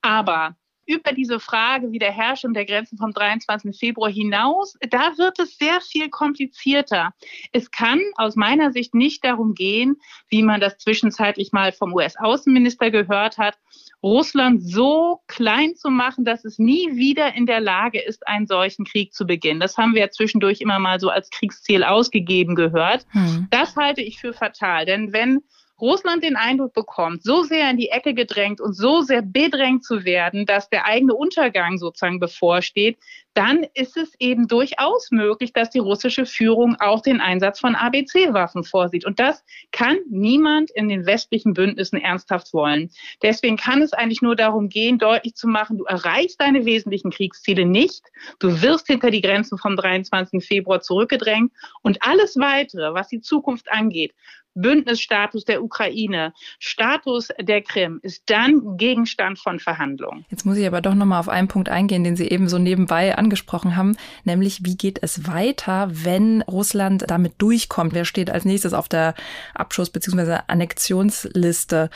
Aber 0.01 0.55
über 0.89 1.11
diese 1.11 1.39
Frage 1.39 1.91
Wiederherrschung 1.91 2.53
der 2.53 2.65
Grenzen 2.65 2.97
vom 2.97 3.11
23. 3.11 3.77
Februar 3.77 4.09
hinaus, 4.09 4.73
da 4.89 5.17
wird 5.17 5.37
es 5.39 5.55
sehr 5.57 5.79
viel 5.81 6.09
komplizierter. 6.09 7.13
Es 7.51 7.69
kann 7.69 8.01
aus 8.15 8.35
meiner 8.35 8.71
Sicht 8.71 8.95
nicht 8.95 9.23
darum 9.23 9.53
gehen, 9.53 9.97
wie 10.29 10.41
man 10.41 10.59
das 10.59 10.79
zwischenzeitlich 10.79 11.51
mal 11.51 11.71
vom 11.71 11.93
US-Außenminister 11.93 12.89
gehört 12.89 13.37
hat, 13.37 13.55
Russland 14.01 14.63
so 14.63 15.19
klein 15.27 15.75
zu 15.75 15.89
machen, 15.89 16.25
dass 16.25 16.43
es 16.43 16.57
nie 16.57 16.95
wieder 16.95 17.35
in 17.35 17.45
der 17.45 17.59
Lage 17.59 18.01
ist, 18.01 18.27
einen 18.27 18.47
solchen 18.47 18.85
Krieg 18.85 19.13
zu 19.13 19.27
beginnen. 19.27 19.59
Das 19.59 19.77
haben 19.77 19.93
wir 19.93 20.01
ja 20.01 20.09
zwischendurch 20.09 20.61
immer 20.61 20.79
mal 20.79 20.99
so 20.99 21.09
als 21.09 21.29
Kriegsziel 21.29 21.83
ausgegeben 21.83 22.55
gehört. 22.55 23.05
Hm. 23.11 23.47
Das 23.51 23.75
halte 23.75 24.01
ich 24.01 24.19
für 24.19 24.33
fatal, 24.33 24.85
denn 24.85 25.13
wenn 25.13 25.41
Russland 25.81 26.23
den 26.23 26.35
Eindruck 26.35 26.73
bekommt, 26.73 27.23
so 27.23 27.43
sehr 27.43 27.69
in 27.69 27.77
die 27.77 27.89
Ecke 27.89 28.13
gedrängt 28.13 28.61
und 28.61 28.73
so 28.73 29.01
sehr 29.01 29.21
bedrängt 29.21 29.83
zu 29.83 30.05
werden, 30.05 30.45
dass 30.45 30.69
der 30.69 30.85
eigene 30.85 31.13
Untergang 31.13 31.77
sozusagen 31.77 32.19
bevorsteht, 32.19 32.97
dann 33.33 33.65
ist 33.73 33.95
es 33.95 34.13
eben 34.19 34.47
durchaus 34.47 35.11
möglich, 35.11 35.53
dass 35.53 35.69
die 35.69 35.79
russische 35.79 36.25
Führung 36.25 36.75
auch 36.79 37.01
den 37.01 37.21
Einsatz 37.21 37.59
von 37.59 37.75
ABC-Waffen 37.75 38.63
vorsieht. 38.63 39.05
Und 39.05 39.19
das 39.19 39.45
kann 39.71 39.97
niemand 40.09 40.71
in 40.71 40.89
den 40.89 41.05
westlichen 41.05 41.53
Bündnissen 41.53 42.01
ernsthaft 42.01 42.53
wollen. 42.53 42.89
Deswegen 43.21 43.55
kann 43.55 43.81
es 43.81 43.93
eigentlich 43.93 44.21
nur 44.21 44.35
darum 44.35 44.67
gehen, 44.67 44.97
deutlich 44.97 45.35
zu 45.35 45.47
machen, 45.47 45.77
du 45.77 45.85
erreichst 45.85 46.41
deine 46.41 46.65
wesentlichen 46.65 47.11
Kriegsziele 47.11 47.65
nicht, 47.65 48.03
du 48.39 48.61
wirst 48.61 48.87
hinter 48.87 49.11
die 49.11 49.21
Grenzen 49.21 49.57
vom 49.57 49.77
23. 49.77 50.45
Februar 50.45 50.81
zurückgedrängt 50.81 51.53
und 51.81 52.01
alles 52.01 52.35
weitere, 52.37 52.93
was 52.93 53.07
die 53.07 53.21
Zukunft 53.21 53.71
angeht, 53.71 54.13
Bündnisstatus 54.55 55.45
der 55.45 55.63
Ukraine, 55.63 56.33
Status 56.59 57.29
der 57.39 57.61
Krim 57.61 57.99
ist 58.01 58.23
dann 58.27 58.77
Gegenstand 58.77 59.39
von 59.39 59.59
Verhandlungen. 59.59 60.25
Jetzt 60.29 60.45
muss 60.45 60.57
ich 60.57 60.67
aber 60.67 60.81
doch 60.81 60.95
noch 60.95 61.05
mal 61.05 61.19
auf 61.19 61.29
einen 61.29 61.47
Punkt 61.47 61.69
eingehen, 61.69 62.03
den 62.03 62.15
Sie 62.15 62.27
eben 62.27 62.49
so 62.49 62.57
nebenbei 62.57 63.17
angesprochen 63.17 63.75
haben, 63.75 63.95
nämlich 64.23 64.65
wie 64.65 64.75
geht 64.75 64.99
es 65.01 65.27
weiter, 65.27 65.89
wenn 65.91 66.41
Russland 66.43 67.05
damit 67.07 67.33
durchkommt? 67.37 67.93
Wer 67.93 68.05
steht 68.05 68.29
als 68.29 68.45
nächstes 68.45 68.73
auf 68.73 68.89
der 68.89 69.13
Abschuss- 69.53 69.91
bzw. 69.91 70.39
Annexionsliste? 70.47 71.89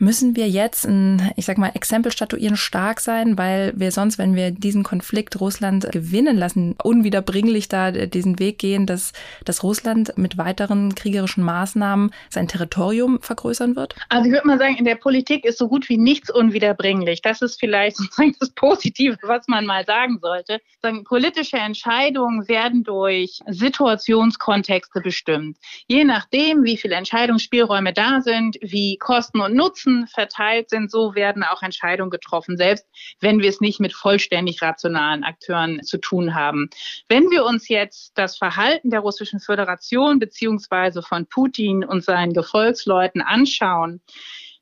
Müssen 0.00 0.36
wir 0.36 0.48
jetzt 0.48 0.86
ein, 0.86 1.32
ich 1.34 1.44
sag 1.44 1.58
mal, 1.58 1.72
Exempel 1.74 2.12
statuieren, 2.12 2.56
stark 2.56 3.00
sein, 3.00 3.36
weil 3.36 3.72
wir 3.76 3.90
sonst, 3.90 4.16
wenn 4.16 4.36
wir 4.36 4.52
diesen 4.52 4.84
Konflikt 4.84 5.40
Russland 5.40 5.90
gewinnen 5.90 6.36
lassen, 6.36 6.76
unwiederbringlich 6.80 7.66
da 7.66 7.90
diesen 7.90 8.38
Weg 8.38 8.60
gehen, 8.60 8.86
dass, 8.86 9.12
dass 9.44 9.64
Russland 9.64 10.16
mit 10.16 10.38
weiteren 10.38 10.94
kriegerischen 10.94 11.42
Maßnahmen 11.42 11.97
sein 12.30 12.48
Territorium 12.48 13.20
vergrößern 13.20 13.76
wird? 13.76 13.94
Also 14.08 14.26
ich 14.26 14.32
würde 14.32 14.46
mal 14.46 14.58
sagen, 14.58 14.76
in 14.76 14.84
der 14.84 14.94
Politik 14.94 15.44
ist 15.44 15.58
so 15.58 15.68
gut 15.68 15.88
wie 15.88 15.98
nichts 15.98 16.30
unwiederbringlich. 16.30 17.22
Das 17.22 17.42
ist 17.42 17.58
vielleicht 17.58 17.96
sozusagen 17.98 18.34
das 18.40 18.50
Positive, 18.50 19.16
was 19.22 19.46
man 19.48 19.66
mal 19.66 19.84
sagen 19.84 20.18
sollte. 20.20 20.60
Politische 21.04 21.56
Entscheidungen 21.56 22.48
werden 22.48 22.84
durch 22.84 23.40
Situationskontexte 23.46 25.00
bestimmt. 25.00 25.58
Je 25.86 26.04
nachdem, 26.04 26.64
wie 26.64 26.76
viele 26.76 26.94
Entscheidungsspielräume 26.94 27.92
da 27.92 28.20
sind, 28.20 28.56
wie 28.60 28.96
Kosten 28.96 29.40
und 29.40 29.54
Nutzen 29.54 30.06
verteilt 30.06 30.70
sind, 30.70 30.90
so 30.90 31.14
werden 31.14 31.42
auch 31.42 31.62
Entscheidungen 31.62 32.10
getroffen, 32.10 32.56
selbst 32.56 32.86
wenn 33.20 33.40
wir 33.40 33.48
es 33.48 33.60
nicht 33.60 33.80
mit 33.80 33.92
vollständig 33.92 34.62
rationalen 34.62 35.24
Akteuren 35.24 35.82
zu 35.82 35.98
tun 35.98 36.34
haben. 36.34 36.70
Wenn 37.08 37.30
wir 37.30 37.44
uns 37.44 37.68
jetzt 37.68 38.12
das 38.16 38.36
Verhalten 38.36 38.90
der 38.90 39.00
Russischen 39.00 39.40
Föderation 39.40 40.18
beziehungsweise 40.18 41.02
von 41.02 41.26
Putin 41.26 41.84
und 41.88 42.04
seinen 42.04 42.32
Gefolgsleuten 42.32 43.20
anschauen, 43.20 44.00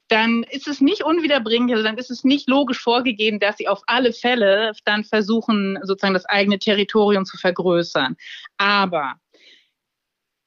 dann 0.09 0.45
ist 0.45 0.69
es 0.69 0.81
nicht 0.81 1.03
unwiederbringlich, 1.03 1.75
also 1.75 1.85
dann 1.85 1.99
ist 1.99 2.11
es 2.11 2.23
nicht 2.23 2.49
logisch 2.49 2.81
vorgegeben, 2.81 3.41
dass 3.41 3.57
sie 3.57 3.69
auf 3.69 3.83
alle 3.87 4.13
Fälle 4.13 4.73
dann 4.85 5.05
versuchen, 5.05 5.79
sozusagen 5.83 6.15
das 6.15 6.27
eigene 6.27 6.59
Territorium 6.59 7.25
zu 7.25 7.37
vergrößern. 7.37 8.17
Aber 8.57 9.17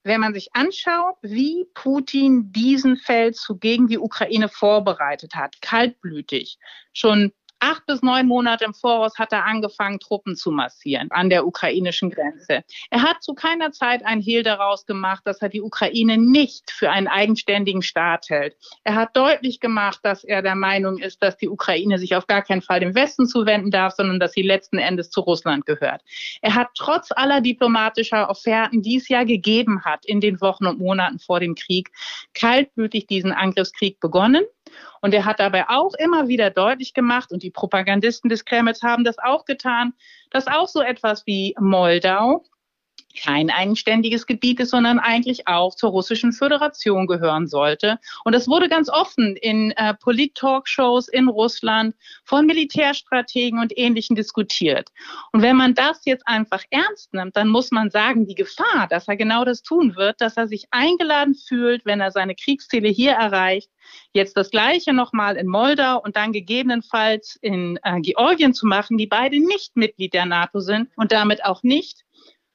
wenn 0.03 0.21
man 0.21 0.33
sich 0.33 0.49
anschaut, 0.53 1.15
wie 1.21 1.65
Putin 1.73 2.51
diesen 2.53 2.95
Feldzug 2.95 3.59
gegen 3.59 3.87
die 3.87 3.99
Ukraine 3.99 4.47
vorbereitet 4.47 5.35
hat, 5.35 5.61
kaltblütig, 5.61 6.57
schon 6.93 7.33
acht 7.59 7.85
bis 7.85 8.01
neun 8.01 8.27
Monate 8.27 8.65
im 8.65 8.73
Voraus 8.73 9.17
hat 9.17 9.33
er 9.33 9.45
angefangen, 9.45 9.99
Truppen 9.99 10.35
zu 10.35 10.51
massieren 10.51 11.09
an 11.11 11.29
der 11.29 11.45
ukrainischen 11.45 12.09
Grenze. 12.09 12.63
Er 12.89 13.01
hat 13.01 13.21
zu 13.21 13.33
keiner 13.33 13.71
Zeit 13.71 14.05
ein 14.05 14.21
Hehl 14.21 14.43
daraus 14.43 14.85
gemacht, 14.85 15.21
dass 15.25 15.41
er 15.41 15.49
die 15.49 15.61
Ukraine 15.61 16.17
nicht 16.17 16.71
für 16.71 16.89
einen 16.89 17.07
eigenständigen 17.07 17.81
Staat 17.81 18.29
hält. 18.29 18.55
Er 18.83 18.95
hat 18.95 19.15
deutlich 19.15 19.59
gemacht, 19.59 19.99
dass 20.03 20.23
er 20.23 20.41
der 20.41 20.55
Meinung 20.55 20.97
ist, 20.97 21.21
dass 21.21 21.37
die 21.37 21.49
Ukraine 21.49 21.99
sich 21.99 22.15
auf 22.15 22.27
gar 22.27 22.41
keinen 22.41 22.61
Fall 22.61 22.79
dem 22.79 22.95
Westen 22.95 23.27
zuwenden 23.27 23.71
darf, 23.71 23.93
sondern 23.93 24.19
dass 24.19 24.31
sie 24.31 24.41
letzten 24.41 24.77
Endes 24.77 25.09
zu 25.09 25.21
Russland 25.21 25.65
gehört. 25.65 26.01
Er 26.41 26.55
hat 26.55 26.69
trotz 26.75 27.11
aller 27.11 27.41
diplomatischer 27.41 28.29
Offerten, 28.29 28.81
die 28.81 28.97
es 28.97 29.09
ja 29.09 29.23
gegeben 29.23 29.83
hat 29.83 30.05
in 30.05 30.21
den 30.21 30.41
Wochen 30.41 30.65
und 30.65 30.79
Monaten 30.79 31.19
vor 31.19 31.39
dem 31.39 31.55
Krieg, 31.55 31.91
kaltblütig 32.33 33.07
diesen 33.07 33.31
Angriffskrieg 33.31 33.99
begonnen. 33.99 34.43
Und 35.01 35.13
er 35.13 35.25
hat 35.25 35.39
dabei 35.39 35.67
auch 35.69 35.93
immer 35.95 36.27
wieder 36.27 36.49
deutlich 36.49 36.93
gemacht, 36.93 37.31
und 37.31 37.43
die 37.43 37.51
Propagandisten 37.51 38.29
des 38.29 38.45
Kremls 38.45 38.83
haben 38.83 39.03
das 39.03 39.17
auch 39.19 39.45
getan, 39.45 39.93
dass 40.31 40.47
auch 40.47 40.67
so 40.67 40.81
etwas 40.81 41.25
wie 41.25 41.55
Moldau 41.59 42.43
kein 43.15 43.49
eigenständiges 43.49 44.25
Gebiet 44.25 44.59
ist, 44.59 44.69
sondern 44.69 44.99
eigentlich 44.99 45.47
auch 45.47 45.75
zur 45.75 45.91
Russischen 45.91 46.31
Föderation 46.31 47.07
gehören 47.07 47.47
sollte. 47.47 47.99
Und 48.23 48.33
das 48.33 48.47
wurde 48.47 48.69
ganz 48.69 48.89
offen 48.89 49.35
in 49.35 49.71
äh, 49.71 49.93
Polit-Talkshows 49.95 51.07
in 51.07 51.27
Russland 51.27 51.95
von 52.23 52.45
Militärstrategen 52.45 53.59
und 53.59 53.77
Ähnlichen 53.77 54.15
diskutiert. 54.15 54.89
Und 55.31 55.41
wenn 55.41 55.55
man 55.55 55.73
das 55.73 56.01
jetzt 56.05 56.27
einfach 56.27 56.63
ernst 56.69 57.13
nimmt, 57.13 57.35
dann 57.35 57.49
muss 57.49 57.71
man 57.71 57.89
sagen, 57.89 58.25
die 58.25 58.35
Gefahr, 58.35 58.87
dass 58.89 59.07
er 59.07 59.17
genau 59.17 59.45
das 59.45 59.63
tun 59.63 59.95
wird, 59.95 60.21
dass 60.21 60.37
er 60.37 60.47
sich 60.47 60.67
eingeladen 60.71 61.35
fühlt, 61.35 61.85
wenn 61.85 62.01
er 62.01 62.11
seine 62.11 62.35
Kriegsziele 62.35 62.89
hier 62.89 63.13
erreicht, 63.13 63.69
jetzt 64.13 64.37
das 64.37 64.51
Gleiche 64.51 64.93
nochmal 64.93 65.35
in 65.35 65.47
Moldau 65.47 66.01
und 66.01 66.15
dann 66.15 66.31
gegebenenfalls 66.31 67.37
in 67.41 67.79
äh, 67.83 67.99
Georgien 68.01 68.53
zu 68.53 68.67
machen, 68.67 68.97
die 68.97 69.07
beide 69.07 69.39
nicht 69.39 69.75
Mitglied 69.75 70.13
der 70.13 70.25
NATO 70.25 70.59
sind 70.59 70.89
und 70.95 71.11
damit 71.11 71.43
auch 71.43 71.63
nicht 71.63 72.03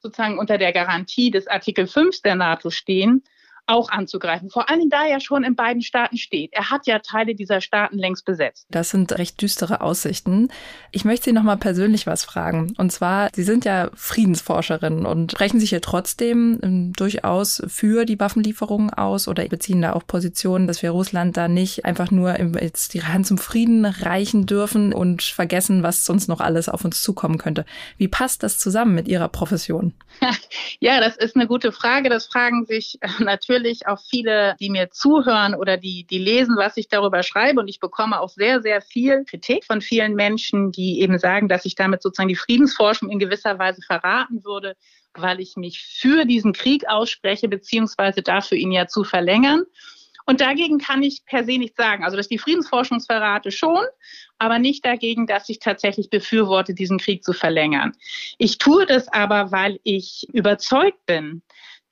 sozusagen 0.04 0.38
unter 0.38 0.58
der 0.58 0.72
Garantie 0.72 1.30
des 1.30 1.48
Artikel 1.48 1.86
5 1.86 2.20
der 2.20 2.34
NATO 2.36 2.70
stehen, 2.70 3.24
auch 3.66 3.88
anzugreifen. 3.88 4.50
Vor 4.50 4.68
allem 4.68 4.90
da 4.90 5.06
er 5.06 5.20
schon 5.20 5.44
in 5.44 5.56
beiden 5.56 5.82
Staaten 5.82 6.18
steht. 6.18 6.52
Er 6.52 6.70
hat 6.70 6.86
ja 6.86 6.98
Teile 6.98 7.34
dieser 7.34 7.60
Staaten 7.60 7.96
längst 7.96 8.24
besetzt. 8.24 8.66
Das 8.70 8.90
sind 8.90 9.12
recht 9.12 9.40
düstere 9.40 9.80
Aussichten. 9.80 10.48
Ich 10.92 11.04
möchte 11.04 11.26
Sie 11.26 11.32
noch 11.32 11.42
mal 11.42 11.56
persönlich 11.56 12.06
was 12.06 12.24
fragen. 12.24 12.74
Und 12.76 12.92
zwar, 12.92 13.30
Sie 13.34 13.42
sind 13.42 13.64
ja 13.64 13.90
Friedensforscherin 13.94 15.06
und 15.06 15.32
sprechen 15.32 15.60
sich 15.60 15.70
ja 15.70 15.80
trotzdem 15.80 16.58
ähm, 16.62 16.92
durchaus 16.92 17.62
für 17.66 18.04
die 18.04 18.20
Waffenlieferungen 18.20 18.90
aus 18.90 19.28
oder 19.28 19.46
beziehen 19.48 19.80
da 19.80 19.94
auch 19.94 20.06
Positionen, 20.06 20.66
dass 20.66 20.82
wir 20.82 20.90
Russland 20.90 21.36
da 21.36 21.48
nicht 21.48 21.84
einfach 21.84 22.10
nur 22.10 22.38
jetzt 22.60 22.92
die 22.92 23.02
Hand 23.02 23.26
zum 23.26 23.38
Frieden 23.38 23.86
reichen 23.86 24.46
dürfen 24.46 24.92
und 24.92 25.22
vergessen, 25.22 25.82
was 25.82 26.04
sonst 26.04 26.28
noch 26.28 26.40
alles 26.40 26.68
auf 26.68 26.84
uns 26.84 27.02
zukommen 27.02 27.38
könnte. 27.38 27.64
Wie 27.96 28.08
passt 28.08 28.42
das 28.42 28.58
zusammen 28.58 28.94
mit 28.94 29.08
Ihrer 29.08 29.28
Profession? 29.28 29.94
Ja, 30.80 31.00
das 31.00 31.16
ist 31.16 31.36
eine 31.36 31.46
gute 31.46 31.72
Frage. 31.72 32.08
Das 32.08 32.26
fragen 32.26 32.66
sich 32.66 32.98
natürlich 33.18 33.53
natürlich 33.54 33.86
auch 33.86 34.00
viele, 34.10 34.56
die 34.60 34.70
mir 34.70 34.90
zuhören 34.90 35.54
oder 35.54 35.76
die, 35.76 36.04
die 36.04 36.18
lesen, 36.18 36.56
was 36.56 36.76
ich 36.76 36.88
darüber 36.88 37.22
schreibe. 37.22 37.60
Und 37.60 37.68
ich 37.68 37.80
bekomme 37.80 38.20
auch 38.20 38.28
sehr, 38.28 38.60
sehr 38.62 38.80
viel 38.80 39.24
Kritik 39.24 39.64
von 39.64 39.80
vielen 39.80 40.14
Menschen, 40.14 40.72
die 40.72 41.00
eben 41.00 41.18
sagen, 41.18 41.48
dass 41.48 41.64
ich 41.64 41.74
damit 41.74 42.02
sozusagen 42.02 42.28
die 42.28 42.36
Friedensforschung 42.36 43.10
in 43.10 43.18
gewisser 43.18 43.58
Weise 43.58 43.80
verraten 43.82 44.44
würde, 44.44 44.76
weil 45.14 45.40
ich 45.40 45.56
mich 45.56 45.82
für 45.82 46.24
diesen 46.24 46.52
Krieg 46.52 46.88
ausspreche, 46.88 47.48
beziehungsweise 47.48 48.22
dafür 48.22 48.58
ihn 48.58 48.72
ja 48.72 48.86
zu 48.86 49.04
verlängern. 49.04 49.64
Und 50.26 50.40
dagegen 50.40 50.78
kann 50.78 51.02
ich 51.02 51.24
per 51.26 51.44
se 51.44 51.58
nicht 51.58 51.76
sagen. 51.76 52.02
Also, 52.02 52.16
dass 52.16 52.28
die 52.28 52.38
Friedensforschungsverrate 52.38 53.52
schon, 53.52 53.84
aber 54.38 54.58
nicht 54.58 54.84
dagegen, 54.84 55.26
dass 55.26 55.48
ich 55.48 55.58
tatsächlich 55.58 56.08
befürworte, 56.08 56.74
diesen 56.74 56.98
Krieg 56.98 57.22
zu 57.22 57.34
verlängern. 57.34 57.92
Ich 58.38 58.56
tue 58.58 58.86
das 58.86 59.06
aber, 59.08 59.52
weil 59.52 59.78
ich 59.84 60.26
überzeugt 60.32 61.04
bin, 61.06 61.42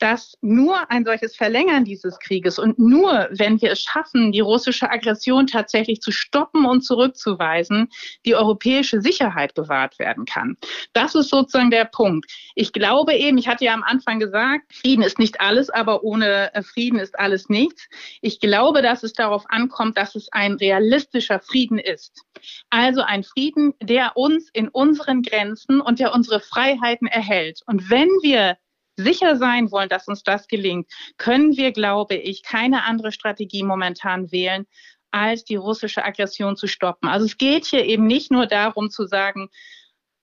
dass 0.02 0.36
nur 0.40 0.90
ein 0.90 1.04
solches 1.04 1.36
Verlängern 1.36 1.84
dieses 1.84 2.18
Krieges 2.18 2.58
und 2.58 2.76
nur, 2.76 3.28
wenn 3.30 3.62
wir 3.62 3.70
es 3.70 3.82
schaffen, 3.82 4.32
die 4.32 4.40
russische 4.40 4.90
Aggression 4.90 5.46
tatsächlich 5.46 6.00
zu 6.00 6.10
stoppen 6.10 6.64
und 6.64 6.82
zurückzuweisen, 6.82 7.88
die 8.26 8.34
europäische 8.34 9.00
Sicherheit 9.00 9.54
gewahrt 9.54 10.00
werden 10.00 10.24
kann. 10.24 10.56
Das 10.92 11.14
ist 11.14 11.28
sozusagen 11.28 11.70
der 11.70 11.84
Punkt. 11.84 12.28
Ich 12.56 12.72
glaube 12.72 13.14
eben, 13.14 13.38
ich 13.38 13.46
hatte 13.46 13.64
ja 13.64 13.74
am 13.74 13.84
Anfang 13.84 14.18
gesagt, 14.18 14.74
Frieden 14.74 15.04
ist 15.04 15.20
nicht 15.20 15.40
alles, 15.40 15.70
aber 15.70 16.02
ohne 16.02 16.52
äh, 16.52 16.64
Frieden 16.64 16.98
ist 16.98 17.16
alles 17.16 17.48
nichts. 17.48 17.88
Ich 18.22 18.40
glaube, 18.40 18.82
dass 18.82 19.04
es 19.04 19.12
darauf 19.12 19.44
ankommt, 19.50 19.96
dass 19.96 20.16
es 20.16 20.32
ein 20.32 20.54
realistischer 20.54 21.38
Frieden 21.38 21.78
ist. 21.78 22.24
Also 22.70 23.02
ein 23.02 23.22
Frieden, 23.22 23.72
der 23.80 24.16
uns 24.16 24.50
in 24.52 24.66
unseren 24.66 25.22
Grenzen 25.22 25.80
und 25.80 26.00
der 26.00 26.12
unsere 26.12 26.40
Freiheiten 26.40 27.06
erhält. 27.06 27.60
Und 27.66 27.88
wenn 27.88 28.08
wir 28.22 28.56
sicher 29.02 29.36
sein 29.36 29.70
wollen, 29.70 29.88
dass 29.88 30.08
uns 30.08 30.22
das 30.22 30.48
gelingt, 30.48 30.90
können 31.16 31.56
wir, 31.56 31.72
glaube 31.72 32.14
ich, 32.14 32.42
keine 32.42 32.84
andere 32.84 33.12
Strategie 33.12 33.62
momentan 33.62 34.32
wählen, 34.32 34.66
als 35.10 35.44
die 35.44 35.56
russische 35.56 36.04
Aggression 36.04 36.56
zu 36.56 36.66
stoppen. 36.66 37.08
Also 37.08 37.26
es 37.26 37.36
geht 37.36 37.66
hier 37.66 37.84
eben 37.84 38.06
nicht 38.06 38.30
nur 38.30 38.46
darum 38.46 38.90
zu 38.90 39.06
sagen, 39.06 39.50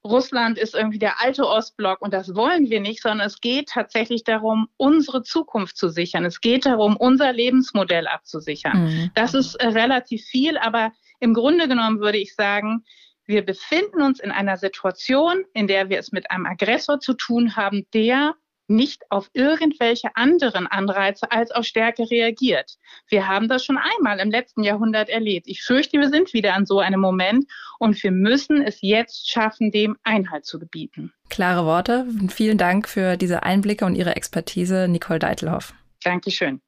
Russland 0.04 0.58
ist 0.58 0.76
irgendwie 0.76 1.00
der 1.00 1.22
alte 1.22 1.46
Ostblock 1.46 2.02
und 2.02 2.14
das 2.14 2.34
wollen 2.34 2.70
wir 2.70 2.80
nicht, 2.80 3.02
sondern 3.02 3.28
es 3.28 3.42
geht 3.42 3.70
tatsächlich 3.70 4.24
darum, 4.24 4.70
unsere 4.78 5.24
Zukunft 5.24 5.78
zu 5.78 5.90
sichern. 5.90 6.24
Es 6.24 6.40
geht 6.40 6.66
darum, 6.66 6.96
unser 6.96 7.34
Lebensmodell 7.34 8.08
abzusichern. 8.08 8.86
Mhm. 8.86 9.12
Das 9.14 9.34
ist 9.34 9.56
äh, 9.56 9.68
relativ 9.68 10.24
viel, 10.24 10.58
aber 10.58 10.94
im 11.20 11.34
Grunde 11.34 11.68
genommen 11.68 12.00
würde 12.00 12.18
ich 12.18 12.34
sagen, 12.34 12.86
wir 13.26 13.46
befinden 13.46 14.02
uns 14.02 14.20
in 14.20 14.32
einer 14.32 14.58
Situation, 14.58 15.44
in 15.54 15.68
der 15.68 15.90
wir 15.90 16.00
es 16.00 16.12
mit 16.12 16.32
einem 16.32 16.46
Aggressor 16.46 17.00
zu 17.00 17.14
tun 17.14 17.56
haben, 17.56 17.86
der 17.94 18.36
nicht 18.70 19.04
auf 19.10 19.30
irgendwelche 19.34 20.16
anderen 20.16 20.68
Anreize 20.68 21.32
als 21.32 21.52
auf 21.52 21.66
Stärke 21.66 22.10
reagiert. 22.10 22.78
Wir 23.08 23.28
haben 23.28 23.48
das 23.48 23.66
schon 23.66 23.78
einmal 23.78 24.20
im 24.20 24.30
letzten 24.30 24.64
Jahrhundert 24.64 25.10
erlebt. 25.10 25.48
Ich 25.48 25.64
fürchte, 25.64 25.98
wir 26.00 26.10
sind 26.10 26.34
wieder 26.34 26.54
an 26.54 26.66
so 26.66 26.80
einem 26.80 27.02
Moment 27.02 27.46
und 27.80 28.02
wir 28.04 28.12
müssen 28.12 28.62
es 28.62 28.80
jetzt 28.82 29.30
schaffen, 29.30 29.72
dem 29.72 29.98
Einhalt 30.04 30.46
zu 30.46 30.60
gebieten. 30.60 31.12
Klare 31.30 31.66
Worte. 31.66 32.06
Vielen 32.30 32.58
Dank 32.58 32.88
für 32.88 33.18
diese 33.18 33.44
Einblicke 33.44 33.86
und 33.86 33.96
Ihre 33.96 34.16
Expertise, 34.16 34.88
Nicole 34.88 35.20
Deitelhoff. 35.20 35.74
Dankeschön. 36.04 36.62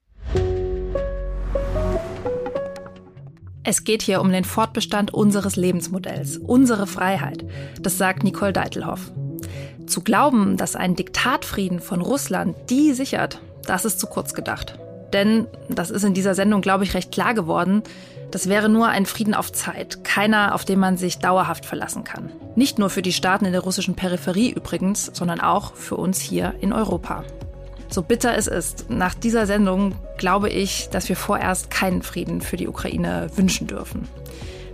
Es 3.64 3.84
geht 3.84 4.02
hier 4.02 4.22
um 4.22 4.32
den 4.32 4.44
Fortbestand 4.44 5.14
unseres 5.14 5.56
Lebensmodells, 5.56 6.38
unsere 6.38 6.88
Freiheit. 6.88 7.46
Das 7.80 7.98
sagt 7.98 8.24
Nicole 8.24 8.54
Deitelhoff. 8.54 9.12
Zu 9.88 10.02
glauben, 10.02 10.58
dass 10.58 10.76
ein 10.76 10.96
Diktatfrieden 10.96 11.80
von 11.80 12.02
Russland 12.02 12.56
die 12.70 12.94
sichert, 12.94 13.42
das 13.66 13.86
ist 13.86 14.00
zu 14.00 14.08
kurz 14.08 14.34
gedacht. 14.34 14.80
Denn, 15.14 15.48
das 15.70 15.92
ist 15.92 16.04
in 16.04 16.14
dieser 16.14 16.36
Sendung, 16.36 16.62
glaube 16.62 16.84
ich, 16.84 16.94
recht 16.94 17.12
klar 17.12 17.34
geworden, 17.34 17.84
das 18.32 18.48
wäre 18.48 18.70
nur 18.70 18.88
ein 18.88 19.06
Frieden 19.06 19.34
auf 19.34 19.52
Zeit, 19.52 20.06
keiner, 20.06 20.56
auf 20.56 20.64
den 20.64 20.80
man 20.80 20.96
sich 20.96 21.20
dauerhaft 21.20 21.66
verlassen 21.66 22.06
kann. 22.06 22.32
Nicht 22.56 22.80
nur 22.80 22.90
für 22.90 23.02
die 23.02 23.12
Staaten 23.12 23.44
in 23.44 23.52
der 23.52 23.62
russischen 23.62 23.96
Peripherie 23.96 24.52
übrigens, 24.52 25.12
sondern 25.14 25.42
auch 25.42 25.76
für 25.76 25.98
uns 25.98 26.22
hier 26.22 26.56
in 26.62 26.72
Europa. 26.72 27.26
So 27.90 28.02
bitter 28.02 28.38
es 28.38 28.48
ist, 28.48 28.90
nach 28.90 29.14
dieser 29.14 29.46
Sendung 29.46 29.96
glaube 30.18 30.50
ich, 30.50 30.88
dass 30.90 31.10
wir 31.10 31.18
vorerst 31.18 31.70
keinen 31.70 32.04
Frieden 32.04 32.40
für 32.40 32.56
die 32.56 32.70
Ukraine 32.70 33.30
wünschen 33.36 33.68
dürfen. 33.68 34.08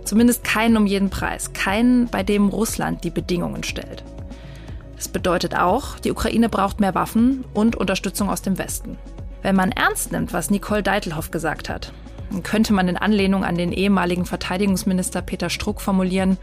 Zumindest 0.04 0.44
keinen 0.44 0.76
um 0.76 0.86
jeden 0.86 1.10
Preis, 1.10 1.52
keinen, 1.52 2.06
bei 2.06 2.22
dem 2.22 2.48
Russland 2.48 3.02
die 3.02 3.10
Bedingungen 3.10 3.64
stellt. 3.64 4.04
Das 4.98 5.06
bedeutet 5.06 5.54
auch, 5.56 6.00
die 6.00 6.10
Ukraine 6.10 6.48
braucht 6.48 6.80
mehr 6.80 6.96
Waffen 6.96 7.44
und 7.54 7.76
Unterstützung 7.76 8.28
aus 8.28 8.42
dem 8.42 8.58
Westen. 8.58 8.98
Wenn 9.42 9.54
man 9.54 9.70
ernst 9.70 10.10
nimmt, 10.10 10.32
was 10.32 10.50
Nicole 10.50 10.82
Deitelhoff 10.82 11.30
gesagt 11.30 11.68
hat, 11.68 11.92
könnte 12.42 12.72
man 12.72 12.88
in 12.88 12.96
Anlehnung 12.96 13.44
an 13.44 13.54
den 13.54 13.72
ehemaligen 13.72 14.26
Verteidigungsminister 14.26 15.22
Peter 15.22 15.50
Struck 15.50 15.80
formulieren, 15.80 16.36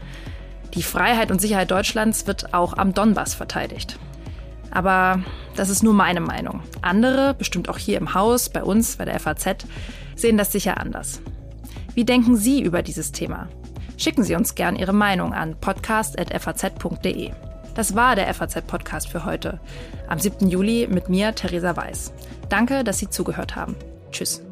die 0.72 0.82
Freiheit 0.82 1.30
und 1.30 1.40
Sicherheit 1.40 1.70
Deutschlands 1.70 2.26
wird 2.26 2.54
auch 2.54 2.72
am 2.78 2.94
Donbass 2.94 3.34
verteidigt. 3.34 3.98
Aber 4.70 5.22
das 5.54 5.68
ist 5.68 5.82
nur 5.82 5.94
meine 5.94 6.20
Meinung. 6.20 6.62
Andere, 6.80 7.34
bestimmt 7.34 7.68
auch 7.68 7.78
hier 7.78 7.98
im 7.98 8.14
Haus, 8.14 8.48
bei 8.48 8.64
uns, 8.64 8.96
bei 8.96 9.04
der 9.04 9.20
FAZ, 9.20 9.66
sehen 10.16 10.38
das 10.38 10.50
sicher 10.50 10.80
anders. 10.80 11.20
Wie 11.94 12.06
denken 12.06 12.36
Sie 12.36 12.62
über 12.62 12.82
dieses 12.82 13.12
Thema? 13.12 13.48
Schicken 13.98 14.24
Sie 14.24 14.34
uns 14.34 14.54
gern 14.54 14.76
Ihre 14.76 14.94
Meinung 14.94 15.34
an 15.34 15.56
podcast.faz.de. 15.60 17.32
Das 17.76 17.94
war 17.94 18.16
der 18.16 18.32
FAZ-Podcast 18.32 19.08
für 19.08 19.26
heute. 19.26 19.60
Am 20.08 20.18
7. 20.18 20.48
Juli 20.48 20.88
mit 20.90 21.10
mir, 21.10 21.34
Theresa 21.34 21.76
Weiß. 21.76 22.12
Danke, 22.48 22.84
dass 22.84 22.98
Sie 22.98 23.10
zugehört 23.10 23.54
haben. 23.54 23.76
Tschüss. 24.10 24.45